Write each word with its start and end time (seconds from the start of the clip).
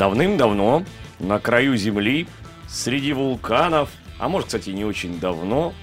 Давным-давно 0.00 0.86
на 1.18 1.38
краю 1.38 1.76
Земли, 1.76 2.26
среди 2.66 3.12
вулканов, 3.12 3.90
а 4.18 4.30
может, 4.30 4.46
кстати, 4.46 4.70
не 4.70 4.82
очень 4.82 5.20
давно, 5.20 5.74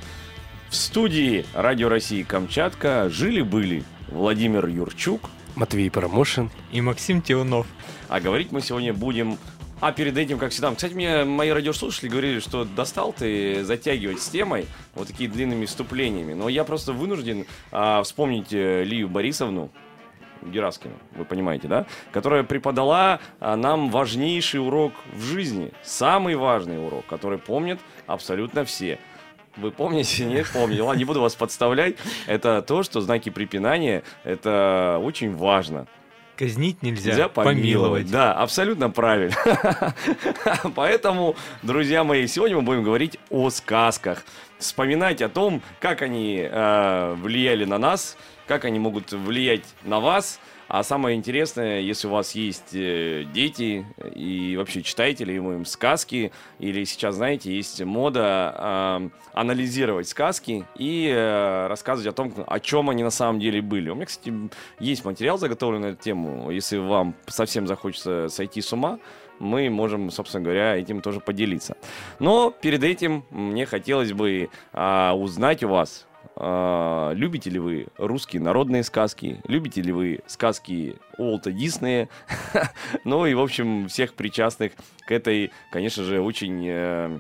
в 0.72 0.76
студии 0.76 1.46
Радио 1.54 1.88
России 1.88 2.24
Камчатка 2.24 3.12
жили-были 3.12 3.84
Владимир 4.08 4.66
Юрчук 4.66 5.30
Матвей 5.56 5.92
Парамошин 5.92 6.50
и 6.72 6.82
Максим 6.82 7.22
Тиунов. 7.22 7.68
А 8.10 8.20
говорить 8.20 8.52
мы 8.52 8.62
сегодня 8.62 8.92
будем 8.92 9.38
а 9.82 9.92
перед 9.92 10.18
этим, 10.18 10.40
как 10.40 10.50
всегда, 10.50 10.74
кстати, 10.74 10.94
мне 10.96 11.24
мои 11.24 11.52
радиослушатели 11.52 12.10
говорили, 12.10 12.40
что 12.40 12.66
достал 12.66 13.14
ты 13.14 13.64
затягивать 13.64 14.20
с 14.20 14.30
темой 14.30 14.66
вот 14.96 15.10
такими 15.10 15.28
длинными 15.28 15.68
вступлениями. 15.68 16.34
Но 16.34 16.50
я 16.50 16.64
просто 16.64 16.92
вынужден 16.92 17.46
а, 17.72 18.02
вспомнить 18.02 18.52
э, 18.52 18.84
Лию 18.84 19.10
Борисовну, 19.10 19.70
Гераскину, 20.52 20.96
вы 21.16 21.26
понимаете, 21.26 21.68
да? 21.68 21.86
Которая 22.12 22.44
преподала 22.44 23.20
а, 23.40 23.56
нам 23.56 23.90
важнейший 23.90 24.60
урок 24.60 24.94
в 25.14 25.22
жизни, 25.22 25.72
самый 25.84 26.36
важный 26.36 26.84
урок, 26.86 27.06
который 27.06 27.38
помнят 27.38 27.80
абсолютно 28.06 28.66
все. 28.66 29.00
Вы 29.58 29.72
помните? 29.72 30.26
Нет, 30.26 30.48
помню. 30.54 30.86
Ладно, 30.86 31.00
не 31.00 31.06
буду 31.06 31.22
вас 31.22 31.36
подставлять. 31.36 31.96
Это 32.28 32.62
то, 32.62 32.84
что 32.84 33.02
знаки 33.02 33.30
препинания, 33.30 34.04
это 34.24 35.00
очень 35.04 35.36
важно. 35.36 35.88
Казнить 36.38 36.84
нельзя, 36.84 37.12
нельзя 37.12 37.30
помиловать. 37.30 37.58
помиловать. 37.58 38.12
Да, 38.12 38.34
абсолютно 38.34 38.92
правильно. 38.92 39.36
Поэтому, 40.76 41.36
друзья 41.64 42.04
мои, 42.04 42.28
сегодня 42.28 42.58
мы 42.58 42.62
будем 42.62 42.84
говорить 42.84 43.18
о 43.32 43.50
сказках. 43.50 44.24
Вспоминать 44.60 45.24
о 45.24 45.30
том, 45.30 45.64
как 45.80 46.04
они 46.04 46.48
э, 46.48 47.16
влияли 47.16 47.66
на 47.66 47.80
нас, 47.80 48.18
как 48.48 48.66
они 48.66 48.80
могут 48.80 49.12
влиять 49.12 49.66
на 49.84 50.00
вас– 50.00 50.40
а 50.68 50.84
самое 50.84 51.16
интересное, 51.16 51.80
если 51.80 52.08
у 52.08 52.12
вас 52.12 52.36
есть 52.36 52.74
э, 52.74 53.24
дети 53.34 53.86
и 54.14 54.56
вообще 54.58 54.84
читаете 54.84 55.24
ли 55.24 55.40
вы 55.40 55.56
им 55.56 55.66
сказки, 55.66 56.34
или 56.60 56.84
сейчас, 56.84 57.16
знаете, 57.16 57.56
есть 57.56 57.82
мода 57.84 58.54
э, 58.58 59.10
анализировать 59.34 60.10
сказки 60.10 60.66
и 60.76 61.08
э, 61.08 61.68
рассказывать 61.68 62.08
о 62.08 62.12
том, 62.12 62.34
о 62.46 62.60
чем 62.60 62.90
они 62.90 63.04
на 63.04 63.12
самом 63.12 63.40
деле 63.40 63.62
были. 63.62 63.90
У 63.90 63.96
меня, 63.96 64.08
кстати, 64.08 64.34
есть 64.80 65.06
материал 65.06 65.38
заготовлен 65.38 65.82
на 65.82 65.86
эту 65.88 66.04
тему. 66.04 66.52
Если 66.52 66.78
вам 66.78 67.16
совсем 67.28 67.66
захочется 67.66 68.28
сойти 68.28 68.62
с 68.62 68.74
ума, 68.74 69.00
мы 69.40 69.70
можем, 69.70 70.12
собственно 70.12 70.44
говоря, 70.44 70.76
этим 70.76 71.02
тоже 71.02 71.22
поделиться. 71.22 71.78
Но 72.20 72.52
перед 72.52 72.84
этим 72.84 73.24
мне 73.30 73.66
хотелось 73.66 74.12
бы 74.12 74.50
а, 74.74 75.14
узнать 75.14 75.64
у 75.64 75.70
вас, 75.70 76.07
а, 76.40 77.12
любите 77.14 77.50
ли 77.50 77.60
вы 77.60 77.88
русские 77.98 78.42
народные 78.42 78.84
сказки? 78.84 79.42
Любите 79.48 79.82
ли 79.82 79.92
вы 79.92 80.20
сказки 80.28 80.96
Уолта 81.18 81.52
Диснея? 81.52 82.10
ну 83.04 83.26
и, 83.26 83.34
в 83.34 83.42
общем, 83.42 83.88
всех 83.88 84.14
причастных 84.14 84.74
к 85.08 85.12
этой, 85.12 85.52
конечно 85.72 86.04
же, 86.04 86.22
очень 86.22 86.64
э, 86.68 87.20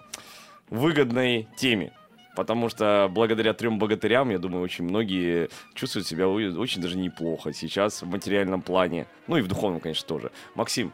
выгодной 0.69 1.47
теме. 1.57 1.93
Потому 2.35 2.69
что 2.69 3.09
благодаря 3.11 3.53
трем 3.53 3.79
богатырям, 3.79 4.29
я 4.29 4.37
думаю, 4.37 4.63
очень 4.63 4.83
многие 4.83 5.49
чувствуют 5.73 6.05
себя 6.05 6.27
очень 6.27 6.83
даже 6.83 6.95
неплохо 6.95 7.51
сейчас 7.51 8.03
в 8.03 8.05
материальном 8.05 8.61
плане. 8.61 9.07
Ну 9.25 9.37
и 9.37 9.41
в 9.41 9.47
духовном, 9.47 9.79
конечно, 9.79 10.07
тоже. 10.07 10.31
Максим, 10.53 10.93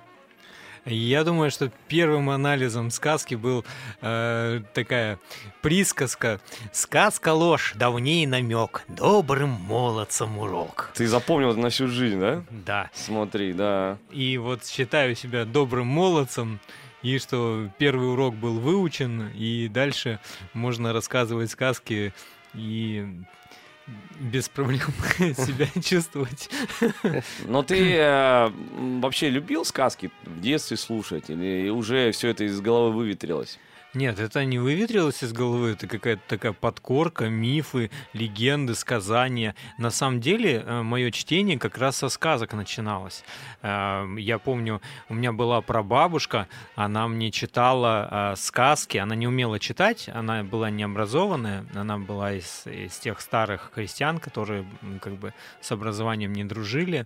я 0.86 1.24
думаю, 1.24 1.52
что 1.52 1.72
первым 1.88 2.30
анализом 2.30 2.92
сказки 2.92 3.36
был 3.36 3.66
э, 4.02 4.62
такая 4.74 5.20
присказка 5.62 6.40
«Сказка 6.72 7.34
ложь, 7.34 7.74
давней 7.76 8.26
намек, 8.26 8.84
добрым 8.88 9.50
молодцам 9.50 10.38
урок». 10.38 10.92
Ты 10.94 11.08
запомнил 11.08 11.52
это 11.52 11.60
на 11.60 11.70
всю 11.70 11.88
жизнь, 11.88 12.20
да? 12.20 12.44
Да. 12.50 12.90
Смотри, 12.94 13.54
да. 13.54 13.98
И 14.12 14.38
вот 14.38 14.66
считаю 14.66 15.16
себя 15.16 15.46
добрым 15.46 15.88
молодцем, 15.88 16.60
и 17.02 17.18
что 17.18 17.70
первый 17.78 18.12
урок 18.12 18.36
был 18.36 18.60
выучен, 18.60 19.30
и 19.36 19.68
дальше 19.68 20.20
можно 20.54 20.94
рассказывать 20.94 21.52
сказки 21.52 22.14
и 22.54 23.08
без 24.20 24.50
проблем 24.50 24.92
себя 25.20 25.68
чувствовать. 25.82 26.50
Но 27.46 27.64
ты 27.64 27.96
э, 27.96 28.50
вообще 29.02 29.30
любил 29.30 29.66
сказки 29.66 30.12
в 30.24 30.40
детстве 30.40 30.78
слушать 30.78 31.30
или 31.30 31.70
уже 31.70 32.12
все 32.12 32.30
это 32.30 32.46
из 32.46 32.62
головы 32.62 32.96
выветрилось? 32.96 33.60
Нет, 33.96 34.20
это 34.20 34.44
не 34.44 34.58
выветрилось 34.58 35.24
из 35.24 35.34
головы, 35.34 35.74
это 35.74 35.86
какая-то 35.86 36.24
такая 36.28 36.52
подкорка, 36.52 37.30
мифы, 37.30 37.92
легенды, 38.14 38.74
сказания. 38.74 39.54
На 39.78 39.92
самом 39.92 40.20
деле, 40.20 40.64
э, 40.66 40.82
мое 40.82 41.12
чтение 41.12 41.60
как 41.60 41.78
раз 41.78 41.98
со 41.98 42.10
сказок 42.10 42.54
начиналось. 42.54 43.24
Э, 43.62 44.08
я 44.18 44.40
помню, 44.40 44.82
у 45.10 45.14
меня 45.14 45.32
была 45.32 45.62
прабабушка, 45.62 46.48
она 46.74 47.08
мне 47.08 47.30
читала 47.30 48.34
э, 48.34 48.36
сказки, 48.36 48.98
она 48.98 49.14
не 49.14 49.28
умела 49.28 49.60
читать, 49.60 50.10
она 50.12 50.44
была 50.44 50.72
необразованная, 50.72 51.64
она 51.76 52.00
была 52.00 52.34
из, 52.34 52.66
из 52.66 52.98
тех 52.98 53.22
старых 53.22 53.72
крестьян, 53.76 54.18
которые 54.18 54.66
как 55.02 55.14
бы 55.18 55.36
с 55.62 55.72
образованием 55.72 56.34
не 56.34 56.46
дружили, 56.46 57.06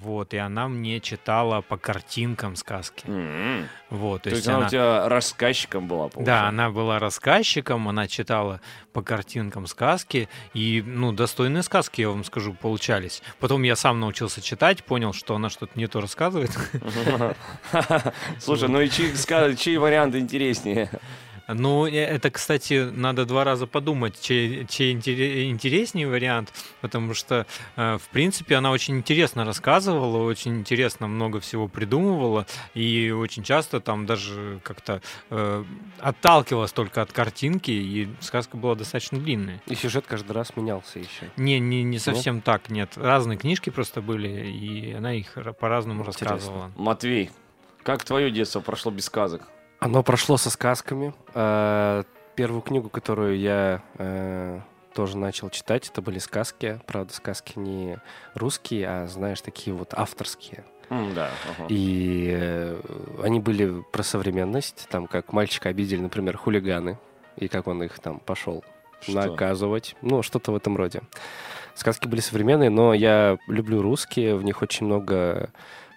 вот, 0.00 0.34
и 0.34 0.36
она 0.36 0.68
мне 0.68 1.00
читала 1.00 1.62
по 1.62 1.78
картинкам 1.78 2.56
сказки. 2.56 3.06
Mm-hmm. 3.06 3.64
Вот, 3.90 4.22
то, 4.22 4.30
то 4.30 4.36
есть 4.36 4.48
она, 4.48 4.58
она 4.58 4.66
у 4.66 4.70
тебя 4.70 5.08
рассказчиком 5.08 5.88
была, 5.88 6.08
получается. 6.08 6.24
Да, 6.24 6.48
она 6.48 6.70
была 6.70 6.98
рассказчиком, 6.98 7.88
она 7.88 8.06
читала 8.06 8.60
по 8.92 9.02
картинкам 9.02 9.66
сказки, 9.66 10.28
и, 10.52 10.82
ну, 10.86 11.12
достойные 11.12 11.62
сказки, 11.62 12.02
я 12.02 12.10
вам 12.10 12.24
скажу, 12.24 12.52
получались. 12.52 13.22
Потом 13.40 13.62
я 13.62 13.76
сам 13.76 13.98
научился 14.00 14.42
читать, 14.42 14.84
понял, 14.84 15.12
что 15.12 15.34
она 15.34 15.48
что-то 15.48 15.78
не 15.78 15.86
то 15.86 16.00
рассказывает. 16.00 16.50
Слушай, 18.38 18.68
ну 18.68 18.80
и 18.80 18.90
чьи 18.90 19.78
варианты 19.78 20.18
интереснее? 20.18 20.90
Ну, 21.48 21.86
э, 21.86 21.92
это, 21.92 22.30
кстати, 22.30 22.90
надо 22.90 23.24
два 23.24 23.44
раза 23.44 23.66
подумать, 23.66 24.20
чей, 24.20 24.66
чей 24.66 24.92
интереснее 25.50 26.08
вариант, 26.08 26.52
потому 26.80 27.14
что, 27.14 27.46
э, 27.76 27.98
в 27.98 28.08
принципе, 28.08 28.56
она 28.56 28.70
очень 28.70 28.96
интересно 28.96 29.44
рассказывала, 29.44 30.24
очень 30.24 30.58
интересно 30.58 31.06
много 31.06 31.40
всего 31.40 31.68
придумывала, 31.68 32.46
и 32.74 33.10
очень 33.10 33.42
часто 33.42 33.80
там 33.80 34.06
даже 34.06 34.60
как-то 34.62 35.00
э, 35.30 35.64
отталкивалась 36.00 36.72
только 36.72 37.02
от 37.02 37.12
картинки, 37.12 37.70
и 37.70 38.08
сказка 38.20 38.56
была 38.56 38.74
достаточно 38.74 39.18
длинная. 39.18 39.62
И 39.66 39.74
сюжет 39.74 40.06
каждый 40.06 40.32
раз 40.32 40.56
менялся 40.56 40.98
еще. 40.98 41.30
Не, 41.36 41.60
не, 41.60 41.82
не 41.82 41.98
совсем 41.98 42.36
нет? 42.36 42.44
так, 42.44 42.70
нет. 42.70 42.92
Разные 42.96 43.38
книжки 43.38 43.70
просто 43.70 44.00
были, 44.00 44.28
и 44.28 44.92
она 44.92 45.14
их 45.14 45.36
по-разному 45.60 46.02
рассказывала. 46.04 46.72
Матвей, 46.76 47.30
как 47.82 48.04
твое 48.04 48.30
детство 48.30 48.60
прошло 48.60 48.90
без 48.90 49.04
сказок? 49.04 49.42
Оно 49.78 50.02
прошло 50.02 50.36
со 50.36 50.50
сказками. 50.50 51.14
Э, 51.34 52.04
первую 52.34 52.62
книгу, 52.62 52.88
которую 52.88 53.38
я 53.38 53.82
э, 53.98 54.60
тоже 54.94 55.16
начал 55.16 55.50
читать, 55.50 55.88
это 55.88 56.02
были 56.02 56.18
сказки. 56.18 56.80
Правда, 56.86 57.12
сказки 57.12 57.58
не 57.58 57.98
русские, 58.34 58.88
а, 58.88 59.06
знаешь, 59.06 59.40
такие 59.40 59.74
вот 59.74 59.92
авторские. 59.92 60.64
Mm, 60.88 61.14
да. 61.14 61.28
Uh-huh. 61.28 61.66
И 61.68 62.30
э, 62.32 62.80
они 63.22 63.40
были 63.40 63.82
про 63.92 64.02
современность, 64.02 64.86
там 64.88 65.06
как 65.06 65.32
мальчика 65.32 65.68
обидели, 65.68 66.00
например, 66.00 66.36
хулиганы, 66.36 66.98
и 67.36 67.48
как 67.48 67.66
он 67.66 67.82
их 67.82 67.98
там 67.98 68.20
пошел 68.20 68.64
Что? 69.00 69.12
наказывать. 69.12 69.96
Ну, 70.00 70.22
что-то 70.22 70.52
в 70.52 70.56
этом 70.56 70.76
роде. 70.76 71.02
Сказки 71.74 72.06
были 72.06 72.20
современные, 72.20 72.70
но 72.70 72.94
я 72.94 73.36
люблю 73.48 73.82
русские, 73.82 74.36
в 74.36 74.44
них 74.44 74.62
очень 74.62 74.86
много 74.86 75.50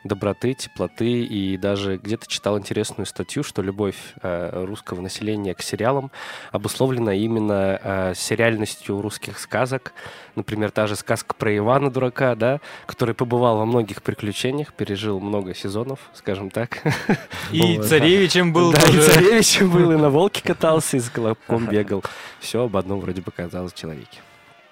доброты, 0.04 0.54
теплоты 0.54 1.24
и 1.24 1.58
даже 1.58 1.98
где-то 1.98 2.28
читал 2.28 2.58
интересную 2.58 3.06
статью, 3.06 3.44
что 3.44 3.62
любовь 3.62 3.98
э, 4.22 4.64
русского 4.66 5.02
населения 5.02 5.54
к 5.54 5.62
сериалам 5.62 6.12
обусловлена 6.52 7.14
именно 7.14 7.80
э, 7.82 8.14
сериальностью 8.16 9.02
русских 9.02 9.40
сказок. 9.40 9.94
Например, 10.36 10.72
та 10.72 10.88
же 10.88 10.96
сказка 10.96 11.34
про 11.36 11.56
Ивана 11.56 11.92
Дурака, 11.92 12.36
да, 12.36 12.62
который 12.86 13.14
побывал 13.14 13.58
во 13.58 13.66
многих 13.66 14.02
приключениях, 14.02 14.74
пережил 14.74 15.20
много 15.20 15.54
сезонов, 15.54 16.00
скажем 16.14 16.50
так. 16.50 16.82
И 17.52 17.78
царевичем 17.80 18.54
был 18.54 18.72
Да, 18.72 18.80
и 18.80 19.02
царевичем 19.02 19.70
был, 19.70 19.92
и 19.92 19.98
на 19.98 20.10
волке 20.10 20.42
катался, 20.46 20.98
и 20.98 21.00
с 21.00 21.10
колобком 21.10 21.66
бегал. 21.68 22.04
Все 22.40 22.64
об 22.64 22.78
одном 22.78 23.00
вроде 23.00 23.22
бы 23.22 23.32
казалось 23.32 23.74
человеке. 23.74 24.20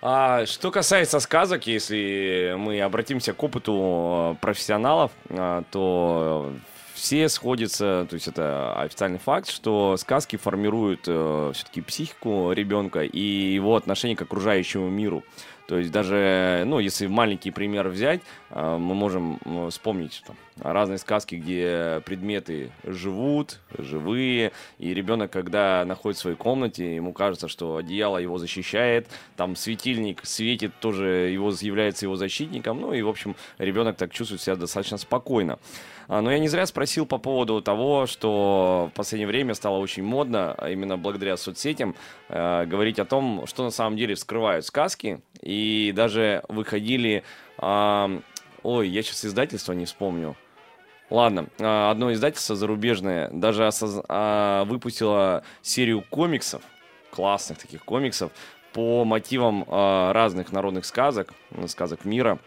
А 0.02 0.46
что 0.46 0.70
касается 0.70 1.20
сказок, 1.20 1.66
если 1.66 2.56
мы 2.58 2.82
обратимся 2.82 3.34
к 3.34 3.42
опыту 3.42 4.36
э, 4.36 4.36
профессионалов, 4.42 5.12
э, 5.30 5.64
то 5.72 6.54
все 6.94 7.28
сходятся, 7.30 8.06
то 8.08 8.14
есть 8.14 8.28
это 8.28 8.80
официальный 8.80 9.18
факт, 9.18 9.50
что 9.50 9.98
сказки 9.98 10.36
формируют 10.36 11.06
э, 11.08 11.52
все-таки 11.56 11.82
психику 11.82 12.52
ребенка 12.52 13.02
и 13.02 13.20
его 13.20 13.76
отношение 13.76 14.16
к 14.16 14.22
окружающему 14.22 14.88
миру. 14.88 15.24
То 15.68 15.80
есть 15.80 15.92
даже, 15.92 16.64
ну, 16.68 16.78
если 16.78 17.08
маленький 17.08 17.52
пример 17.52 17.90
взять, 17.90 18.22
мы 18.52 18.78
можем 18.80 19.38
вспомнить 19.70 20.24
там, 20.26 20.38
разные 20.60 20.98
сказки, 20.98 21.36
где 21.36 22.02
предметы 22.06 22.72
живут, 22.84 23.60
живые, 23.78 24.52
и 24.78 24.94
ребенок, 24.94 25.32
когда 25.32 25.84
находится 25.86 26.22
в 26.22 26.24
своей 26.24 26.38
комнате, 26.38 26.96
ему 26.96 27.14
кажется, 27.14 27.48
что 27.48 27.78
одеяло 27.78 28.18
его 28.18 28.38
защищает, 28.38 29.08
там 29.36 29.56
светильник 29.56 30.22
светит, 30.24 30.74
тоже 30.80 31.30
его 31.32 31.52
является 31.62 32.06
его 32.06 32.16
защитником, 32.16 32.82
ну 32.82 32.94
и, 32.94 33.02
в 33.02 33.10
общем, 33.10 33.36
ребенок 33.58 33.98
так 33.98 34.12
чувствует 34.12 34.42
себя 34.42 34.56
достаточно 34.56 34.98
спокойно. 34.98 35.60
А, 36.08 36.22
но 36.22 36.32
я 36.32 36.40
не 36.40 36.48
зря 36.48 36.66
спросил 36.66 37.06
по 37.06 37.18
поводу 37.18 37.62
того, 37.62 38.06
что 38.06 38.90
в 38.94 38.96
последнее 38.96 39.28
время 39.28 39.54
стало 39.54 39.78
очень 39.78 40.04
модно, 40.04 40.56
а 40.58 40.70
именно 40.70 40.98
благодаря 40.98 41.36
соцсетям, 41.38 41.96
э, 42.30 42.66
говорить 42.66 43.00
о 43.00 43.06
том, 43.06 43.46
что 43.46 43.64
на 43.64 43.72
самом 43.72 43.98
деле 43.98 44.16
вскрывают 44.16 44.66
сказки. 44.66 45.22
И 45.42 45.94
даже 45.96 46.44
выходили... 46.48 47.24
Ой, 48.64 48.90
я 48.90 49.02
сейчас 49.02 49.24
издательство 49.24 49.74
не 49.74 49.86
вспомню. 49.86 50.36
Ладно, 51.10 51.48
а, 51.60 51.90
одно 51.90 52.12
издательство 52.12 52.56
зарубежное 52.56 53.30
даже 53.32 53.66
осоз... 53.66 54.02
а, 54.10 54.66
выпустило 54.66 55.44
серию 55.62 56.04
комиксов, 56.10 56.62
классных 57.12 57.60
таких 57.60 57.86
комиксов, 57.86 58.32
по 58.74 59.06
мотивам 59.06 59.64
а, 59.68 60.12
разных 60.12 60.52
народных 60.52 60.86
сказок, 60.86 61.34
сказок 61.68 62.04
мира. 62.04 62.40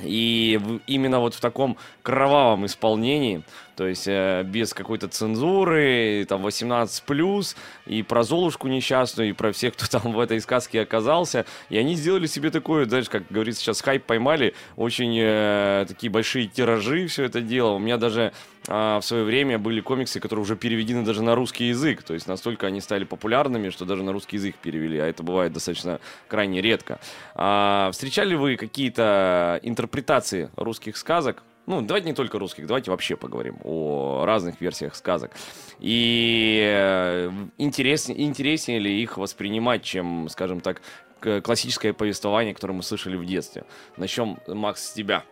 И 0.00 0.60
именно 0.86 1.18
вот 1.18 1.34
в 1.34 1.40
таком 1.40 1.76
кровавом 2.02 2.66
исполнении, 2.66 3.42
то 3.76 3.86
есть 3.86 4.06
э, 4.06 4.44
без 4.44 4.72
какой-то 4.72 5.08
цензуры, 5.08 6.24
там 6.28 6.42
18 6.42 7.02
плюс, 7.02 7.56
и 7.84 8.02
про 8.02 8.22
Золушку 8.22 8.68
несчастную, 8.68 9.30
и 9.30 9.32
про 9.32 9.52
всех, 9.52 9.74
кто 9.74 9.86
там 9.98 10.12
в 10.12 10.20
этой 10.20 10.40
сказке 10.40 10.82
оказался. 10.82 11.46
И 11.68 11.76
они 11.76 11.96
сделали 11.96 12.26
себе 12.26 12.50
такое, 12.50 12.86
знаешь, 12.86 13.08
как 13.08 13.24
говорится 13.28 13.62
сейчас, 13.62 13.80
хайп 13.80 14.04
поймали, 14.04 14.54
очень 14.76 15.16
э, 15.18 15.84
такие 15.88 16.10
большие 16.10 16.46
тиражи 16.46 17.08
все 17.08 17.24
это 17.24 17.40
дело. 17.40 17.70
У 17.70 17.78
меня 17.78 17.96
даже 17.96 18.32
в 18.68 19.00
свое 19.02 19.24
время 19.24 19.58
были 19.58 19.80
комиксы, 19.80 20.20
которые 20.20 20.42
уже 20.42 20.54
переведены 20.56 21.02
даже 21.02 21.22
на 21.22 21.34
русский 21.34 21.68
язык, 21.68 22.02
то 22.02 22.14
есть 22.14 22.26
настолько 22.26 22.66
они 22.66 22.80
стали 22.80 23.04
популярными, 23.04 23.70
что 23.70 23.84
даже 23.84 24.02
на 24.02 24.12
русский 24.12 24.36
язык 24.36 24.56
перевели, 24.56 24.98
а 24.98 25.06
это 25.06 25.22
бывает 25.22 25.52
достаточно 25.52 26.00
крайне 26.28 26.60
редко. 26.60 27.00
А, 27.34 27.90
встречали 27.92 28.34
вы 28.34 28.56
какие-то 28.56 29.58
интерпретации 29.62 30.50
русских 30.56 30.96
сказок. 30.96 31.42
Ну, 31.66 31.82
давайте 31.82 32.08
не 32.08 32.14
только 32.14 32.38
русских, 32.38 32.66
давайте 32.66 32.90
вообще 32.90 33.16
поговорим 33.16 33.58
о 33.62 34.24
разных 34.24 34.60
версиях 34.60 34.94
сказок. 34.94 35.32
И 35.80 36.62
э, 36.64 37.30
интереснее, 37.58 38.22
интереснее 38.22 38.78
ли 38.78 39.02
их 39.02 39.18
воспринимать, 39.18 39.82
чем, 39.82 40.28
скажем 40.30 40.60
так, 40.60 40.80
классическое 41.20 41.92
повествование, 41.92 42.54
которое 42.54 42.74
мы 42.74 42.82
слышали 42.82 43.16
в 43.16 43.24
детстве. 43.26 43.64
Начнем, 43.96 44.38
Макс, 44.46 44.82
с 44.82 44.92
тебя. 44.92 45.24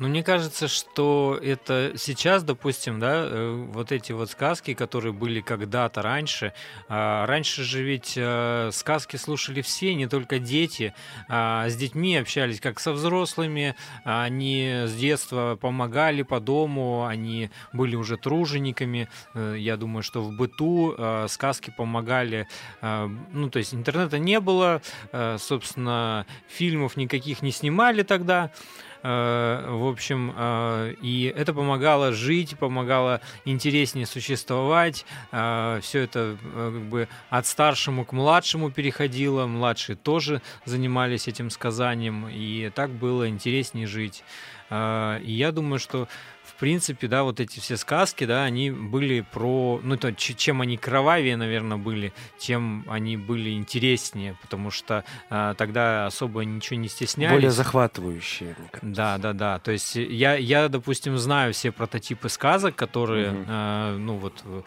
Ну, 0.00 0.06
мне 0.06 0.22
кажется, 0.22 0.68
что 0.68 1.36
это 1.42 1.94
сейчас, 1.96 2.44
допустим, 2.44 3.00
да, 3.00 3.24
э, 3.24 3.66
вот 3.72 3.90
эти 3.90 4.12
вот 4.12 4.30
сказки, 4.30 4.72
которые 4.74 5.12
были 5.12 5.40
когда-то 5.40 6.02
раньше. 6.02 6.52
А, 6.88 7.26
раньше 7.26 7.64
же 7.64 7.82
ведь 7.82 8.12
э, 8.16 8.70
сказки 8.72 9.16
слушали 9.16 9.60
все, 9.60 9.96
не 9.96 10.06
только 10.06 10.38
дети. 10.38 10.94
А, 11.28 11.68
с 11.68 11.74
детьми 11.74 12.16
общались 12.16 12.60
как 12.60 12.78
со 12.78 12.92
взрослыми. 12.92 13.74
Они 14.04 14.84
с 14.86 14.94
детства 14.94 15.58
помогали 15.60 16.22
по 16.22 16.38
дому, 16.38 17.04
они 17.04 17.50
были 17.72 17.96
уже 17.96 18.16
тружениками. 18.16 19.08
Э, 19.34 19.56
я 19.58 19.76
думаю, 19.76 20.04
что 20.04 20.22
в 20.22 20.30
быту 20.30 20.94
сказки 21.28 21.72
помогали. 21.76 22.46
Ну, 22.80 23.50
то 23.50 23.58
есть 23.58 23.74
интернета 23.74 24.18
не 24.18 24.38
было, 24.38 24.80
собственно, 25.38 26.26
фильмов 26.46 26.96
никаких 26.96 27.42
не 27.42 27.50
снимали 27.50 28.02
тогда. 28.02 28.52
Э, 29.02 29.64
в 29.68 29.86
общем, 29.86 30.34
э, 30.36 30.94
и 31.00 31.32
это 31.36 31.54
помогало 31.54 32.12
жить, 32.12 32.58
помогало 32.58 33.20
интереснее 33.44 34.06
существовать. 34.06 35.04
Э, 35.30 35.80
Все 35.82 36.00
это 36.00 36.36
как 36.54 36.82
бы 36.88 37.08
от 37.30 37.46
старшему 37.46 38.04
к 38.04 38.12
младшему 38.12 38.70
переходило, 38.70 39.46
младшие 39.46 39.96
тоже 39.96 40.42
занимались 40.64 41.28
этим 41.28 41.50
сказанием, 41.50 42.28
и 42.28 42.70
так 42.74 42.90
было 42.90 43.28
интереснее 43.28 43.86
жить. 43.86 44.24
И 44.70 45.32
я 45.32 45.50
думаю, 45.50 45.78
что 45.78 46.08
принципе, 46.58 47.08
да, 47.08 47.22
вот 47.22 47.40
эти 47.40 47.60
все 47.60 47.76
сказки, 47.76 48.24
да, 48.24 48.44
они 48.44 48.70
были 48.70 49.20
про, 49.20 49.80
ну, 49.82 49.96
то, 49.96 50.12
чем 50.12 50.60
они 50.60 50.76
кровавее, 50.76 51.36
наверное, 51.36 51.76
были, 51.76 52.12
тем 52.38 52.84
они 52.88 53.16
были 53.16 53.50
интереснее, 53.50 54.36
потому 54.42 54.70
что 54.70 55.04
а, 55.30 55.54
тогда 55.54 56.06
особо 56.06 56.44
ничего 56.44 56.78
не 56.78 56.88
стеснялись. 56.88 57.34
Более 57.34 57.50
захватывающие. 57.50 58.56
Да, 58.82 59.18
да, 59.18 59.32
да. 59.32 59.58
То 59.58 59.70
есть 59.70 59.94
я, 59.96 60.34
я, 60.34 60.68
допустим, 60.68 61.16
знаю 61.18 61.52
все 61.52 61.72
прототипы 61.72 62.28
сказок, 62.28 62.74
которые, 62.74 63.32
угу. 63.32 63.44
а, 63.48 63.96
ну, 63.96 64.16
вот... 64.16 64.42
Э, 64.44 64.62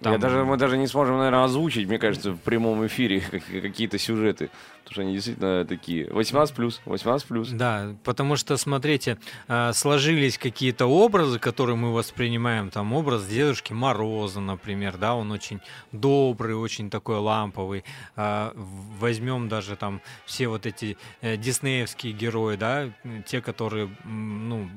там... 0.00 0.12
Я 0.12 0.18
даже, 0.18 0.44
мы 0.44 0.56
даже 0.56 0.76
не 0.78 0.86
сможем, 0.86 1.18
наверное, 1.18 1.44
озвучить, 1.44 1.88
мне 1.88 1.98
кажется, 1.98 2.32
в 2.32 2.38
прямом 2.38 2.86
эфире 2.86 3.20
какие-то 3.62 3.98
сюжеты. 3.98 4.50
Потому 4.86 4.92
что 4.92 5.02
они 5.02 5.14
действительно 5.14 5.64
такие. 5.64 6.08
18 6.12 6.54
плюс, 6.54 6.80
18 6.84 7.26
плюс. 7.26 7.48
Да, 7.48 7.96
потому 8.04 8.36
что, 8.36 8.56
смотрите, 8.56 9.18
а, 9.48 9.72
сложились 9.72 10.38
какие-то 10.66 10.86
образы, 10.86 11.38
которые 11.38 11.76
мы 11.76 11.92
воспринимаем. 11.92 12.70
Там 12.70 12.92
образ 12.92 13.24
Дедушки 13.28 13.72
Мороза, 13.72 14.40
например, 14.40 14.96
да, 14.96 15.14
он 15.14 15.30
очень 15.30 15.60
добрый, 15.92 16.56
очень 16.56 16.90
такой 16.90 17.18
ламповый. 17.18 17.84
А, 18.16 18.52
возьмем 18.98 19.48
даже 19.48 19.76
там 19.76 20.00
все 20.24 20.48
вот 20.48 20.66
эти 20.66 20.96
э, 21.20 21.36
диснеевские 21.36 22.12
герои, 22.12 22.56
да, 22.56 22.90
те, 23.26 23.40
которые, 23.40 23.96
ну, 24.04 24.68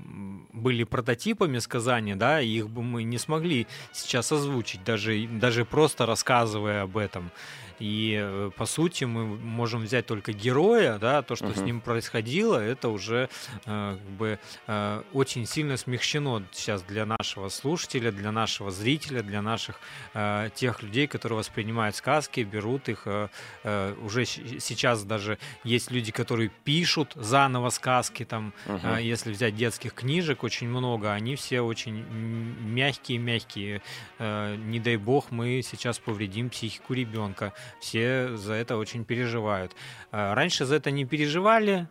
были 0.53 0.83
прототипами 0.83 1.57
сказания, 1.57 2.15
да, 2.15 2.39
их 2.39 2.69
бы 2.69 2.83
мы 2.83 3.01
не 3.01 3.17
смогли 3.17 3.65
сейчас 3.91 4.31
озвучить, 4.31 4.83
даже, 4.83 5.27
даже 5.27 5.65
просто 5.65 6.05
рассказывая 6.05 6.83
об 6.83 6.97
этом. 6.97 7.31
И 7.79 8.17
э, 8.21 8.51
по 8.55 8.65
сути 8.65 9.05
мы 9.05 9.25
можем 9.25 9.81
взять 9.81 10.05
только 10.05 10.33
героя, 10.33 10.97
да, 10.99 11.21
то, 11.21 11.35
что 11.35 11.47
uh-huh. 11.47 11.57
с 11.57 11.61
ним 11.61 11.81
происходило, 11.81 12.57
это 12.57 12.89
уже 12.89 13.29
э, 13.65 13.97
как 13.97 14.09
бы 14.17 14.39
э, 14.67 15.03
очень 15.13 15.45
сильно 15.45 15.77
смягчено 15.77 16.43
сейчас 16.51 16.83
для 16.83 17.05
нашего 17.05 17.49
слушателя, 17.49 18.11
для 18.11 18.31
нашего 18.31 18.71
зрителя, 18.71 19.23
для 19.23 19.41
наших 19.41 19.79
э, 20.13 20.49
тех 20.55 20.83
людей, 20.83 21.07
которые 21.07 21.39
воспринимают 21.39 21.95
сказки, 21.95 22.41
берут 22.41 22.89
их. 22.89 23.03
Э, 23.05 23.29
э, 23.63 23.95
уже 24.03 24.25
сейчас 24.25 25.03
даже 25.03 25.37
есть 25.63 25.91
люди, 25.91 26.11
которые 26.11 26.51
пишут 26.63 27.13
заново 27.15 27.69
сказки, 27.69 28.25
там, 28.25 28.53
uh-huh. 28.65 28.99
э, 28.99 29.03
если 29.03 29.31
взять 29.31 29.55
детских 29.55 29.93
книжек, 29.93 30.43
очень 30.43 30.67
много, 30.67 31.13
они 31.13 31.35
все 31.35 31.61
очень 31.61 32.03
мягкие-мягкие. 32.09 33.81
Э, 34.17 34.55
не 34.57 34.79
дай 34.79 34.97
бог 34.97 35.31
мы 35.31 35.61
сейчас 35.63 35.97
повредим 35.99 36.49
психику 36.49 36.93
ребенка 36.93 37.53
все 37.79 38.35
за 38.35 38.53
это 38.53 38.77
очень 38.77 39.05
переживают. 39.05 39.75
А, 40.11 40.33
раньше 40.35 40.65
за 40.65 40.75
это 40.75 40.91
не 40.91 41.05
переживали, 41.05 41.87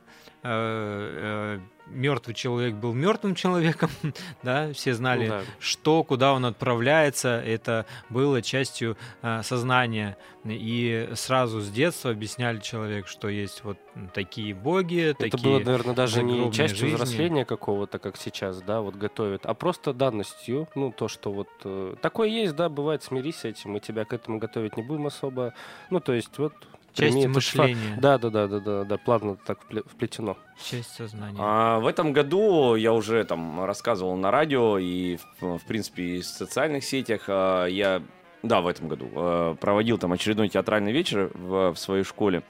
мертвый 1.91 2.35
человек 2.35 2.75
был 2.75 2.93
мертвым 2.93 3.35
человеком, 3.35 3.91
да, 4.43 4.73
все 4.73 4.95
знали, 4.95 5.25
ну, 5.25 5.31
да. 5.31 5.43
что, 5.59 6.05
куда 6.05 6.33
он 6.33 6.45
отправляется, 6.47 7.41
это 7.41 7.87
было 8.09 8.43
частью 8.43 8.97
э, 9.23 9.43
сознания. 9.43 10.17
И 10.45 11.11
сразу 11.15 11.61
с 11.61 11.69
детства 11.69 12.11
объясняли 12.11 12.59
человеку, 12.61 13.09
что 13.09 13.29
есть 13.29 13.65
вот 13.65 13.77
такие 14.15 14.55
боги, 14.55 15.11
это 15.11 15.25
такие... 15.25 15.39
Это 15.39 15.43
было, 15.43 15.59
наверное, 15.59 15.95
даже 15.95 16.23
не 16.23 16.51
частью 16.53 16.89
жизни. 16.89 16.95
взросления 16.95 17.45
какого-то, 17.45 17.99
как 17.99 18.17
сейчас, 18.17 18.63
да, 18.63 18.81
вот 18.81 18.95
готовят, 18.95 19.45
а 19.45 19.55
просто 19.55 19.93
данностью, 19.93 20.69
ну, 20.75 20.93
то, 20.93 21.09
что 21.09 21.33
вот 21.33 21.49
э, 21.65 21.97
такое 22.01 22.29
есть, 22.29 22.55
да, 22.55 22.69
бывает, 22.69 23.03
смирись 23.03 23.39
с 23.39 23.45
этим, 23.45 23.73
мы 23.73 23.81
тебя 23.81 24.05
к 24.05 24.13
этому 24.13 24.39
готовить 24.39 24.77
не 24.77 24.83
будем 24.83 25.07
особо. 25.07 25.53
Ну, 25.91 26.01
то 26.01 26.15
есть 26.15 26.39
вот 26.39 26.55
Часть 26.99 27.27
мышления. 27.27 27.99
Да, 28.01 28.19
да, 28.19 28.31
да, 28.31 28.47
да, 28.49 28.61
да, 28.61 28.85
да, 28.85 28.97
плавно 28.99 29.37
так 29.37 29.61
вплетено. 29.87 30.37
Часть 30.63 30.95
сознания. 30.95 31.39
А, 31.41 31.79
в 31.79 31.87
этом 31.87 32.13
году 32.13 32.75
я 32.75 32.93
уже 32.93 33.25
там 33.25 33.65
рассказывал 33.65 34.17
на 34.17 34.31
радио 34.31 34.79
и, 34.79 35.19
в, 35.41 35.59
в 35.59 35.65
принципе, 35.67 36.03
и 36.03 36.21
в 36.21 36.25
социальных 36.25 36.85
сетях. 36.85 37.25
А, 37.29 37.67
я, 37.67 38.03
да, 38.43 38.61
в 38.61 38.67
этом 38.67 38.89
году 38.89 39.09
а, 39.15 39.55
проводил 39.55 39.99
там 39.99 40.13
очередной 40.13 40.49
театральный 40.49 40.93
вечер 40.93 41.31
в, 41.35 41.73
в 41.75 41.79
своей 41.79 42.05
школе. 42.05 42.43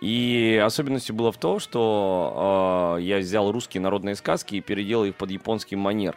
И 0.00 0.62
особенностью 0.64 1.16
было 1.16 1.32
в 1.32 1.38
том, 1.38 1.58
что 1.58 2.96
э, 2.98 3.02
я 3.02 3.18
взял 3.18 3.50
русские 3.50 3.80
народные 3.80 4.14
сказки 4.14 4.54
и 4.54 4.60
переделал 4.60 5.04
их 5.04 5.16
под 5.16 5.32
японский 5.32 5.74
манер. 5.74 6.16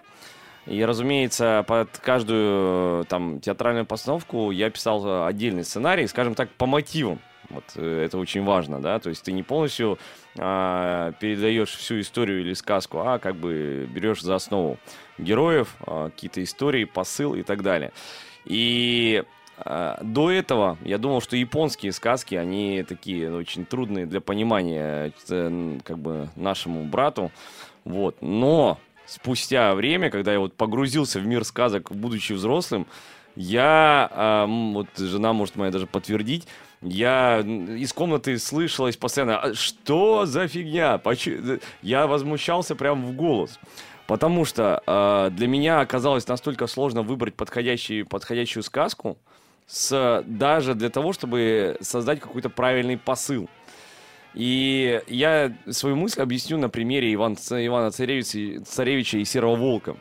И, 0.67 0.85
разумеется, 0.85 1.65
под 1.67 1.97
каждую 1.97 3.05
там 3.05 3.39
театральную 3.39 3.87
постановку 3.87 4.51
я 4.51 4.69
писал 4.69 5.25
отдельный 5.25 5.63
сценарий, 5.63 6.05
скажем 6.05 6.35
так, 6.35 6.51
по 6.51 6.67
мотивам. 6.67 7.19
Вот 7.53 7.63
э, 7.75 8.03
это 8.05 8.17
очень 8.17 8.43
важно, 8.43 8.81
да, 8.81 8.99
то 8.99 9.09
есть 9.09 9.23
ты 9.23 9.31
не 9.31 9.43
полностью 9.43 9.97
а, 10.37 11.11
передаешь 11.19 11.75
всю 11.75 11.99
историю 11.99 12.41
или 12.41 12.53
сказку, 12.53 12.99
а 12.99 13.19
как 13.19 13.35
бы 13.35 13.87
берешь 13.93 14.21
за 14.21 14.35
основу 14.35 14.77
героев, 15.17 15.75
а, 15.81 16.09
какие-то 16.09 16.43
истории, 16.43 16.85
посыл 16.85 17.35
и 17.35 17.43
так 17.43 17.61
далее. 17.63 17.91
И 18.45 19.23
а, 19.57 19.99
до 20.01 20.31
этого 20.31 20.77
я 20.83 20.97
думал, 20.97 21.21
что 21.21 21.35
японские 21.35 21.91
сказки, 21.91 22.35
они 22.35 22.83
такие 22.83 23.33
очень 23.33 23.65
трудные 23.65 24.05
для 24.05 24.21
понимания 24.21 25.13
э, 25.29 25.77
как 25.83 25.99
бы 25.99 26.29
нашему 26.35 26.83
брату, 26.85 27.31
вот. 27.83 28.17
Но 28.21 28.79
спустя 29.05 29.75
время, 29.75 30.09
когда 30.09 30.33
я 30.33 30.39
вот 30.39 30.53
погрузился 30.53 31.19
в 31.19 31.27
мир 31.27 31.43
сказок, 31.43 31.91
будучи 31.91 32.33
взрослым, 32.33 32.87
я, 33.35 34.09
э, 34.11 34.45
вот 34.73 34.87
жена 34.97 35.33
может 35.33 35.55
моя 35.55 35.71
даже 35.71 35.87
подтвердить, 35.87 36.47
я 36.81 37.39
из 37.39 37.93
комнаты 37.93 38.39
слышалось 38.39 38.97
постоянно, 38.97 39.39
«А 39.39 39.53
что 39.53 40.25
за 40.25 40.47
фигня? 40.47 40.99
Я 41.81 42.07
возмущался 42.07 42.75
прям 42.75 43.05
в 43.05 43.13
голос. 43.13 43.59
Потому 44.07 44.43
что 44.45 44.81
э, 44.85 45.29
для 45.31 45.47
меня 45.47 45.79
оказалось 45.79 46.27
настолько 46.27 46.67
сложно 46.67 47.01
выбрать 47.01 47.35
подходящую, 47.35 48.05
подходящую 48.05 48.63
сказку, 48.63 49.17
с, 49.67 50.23
даже 50.27 50.75
для 50.75 50.89
того, 50.89 51.13
чтобы 51.13 51.77
создать 51.79 52.19
какой-то 52.19 52.49
правильный 52.49 52.97
посыл. 52.97 53.47
И 54.33 55.01
я 55.07 55.53
свою 55.69 55.95
мысль 55.95 56.21
объясню 56.21 56.57
на 56.57 56.67
примере 56.67 57.13
Иван, 57.13 57.35
Ивана 57.35 57.91
Царевича, 57.91 58.63
Царевича 58.65 59.17
и 59.19 59.25
Серого 59.25 59.55
Волка. 59.55 59.95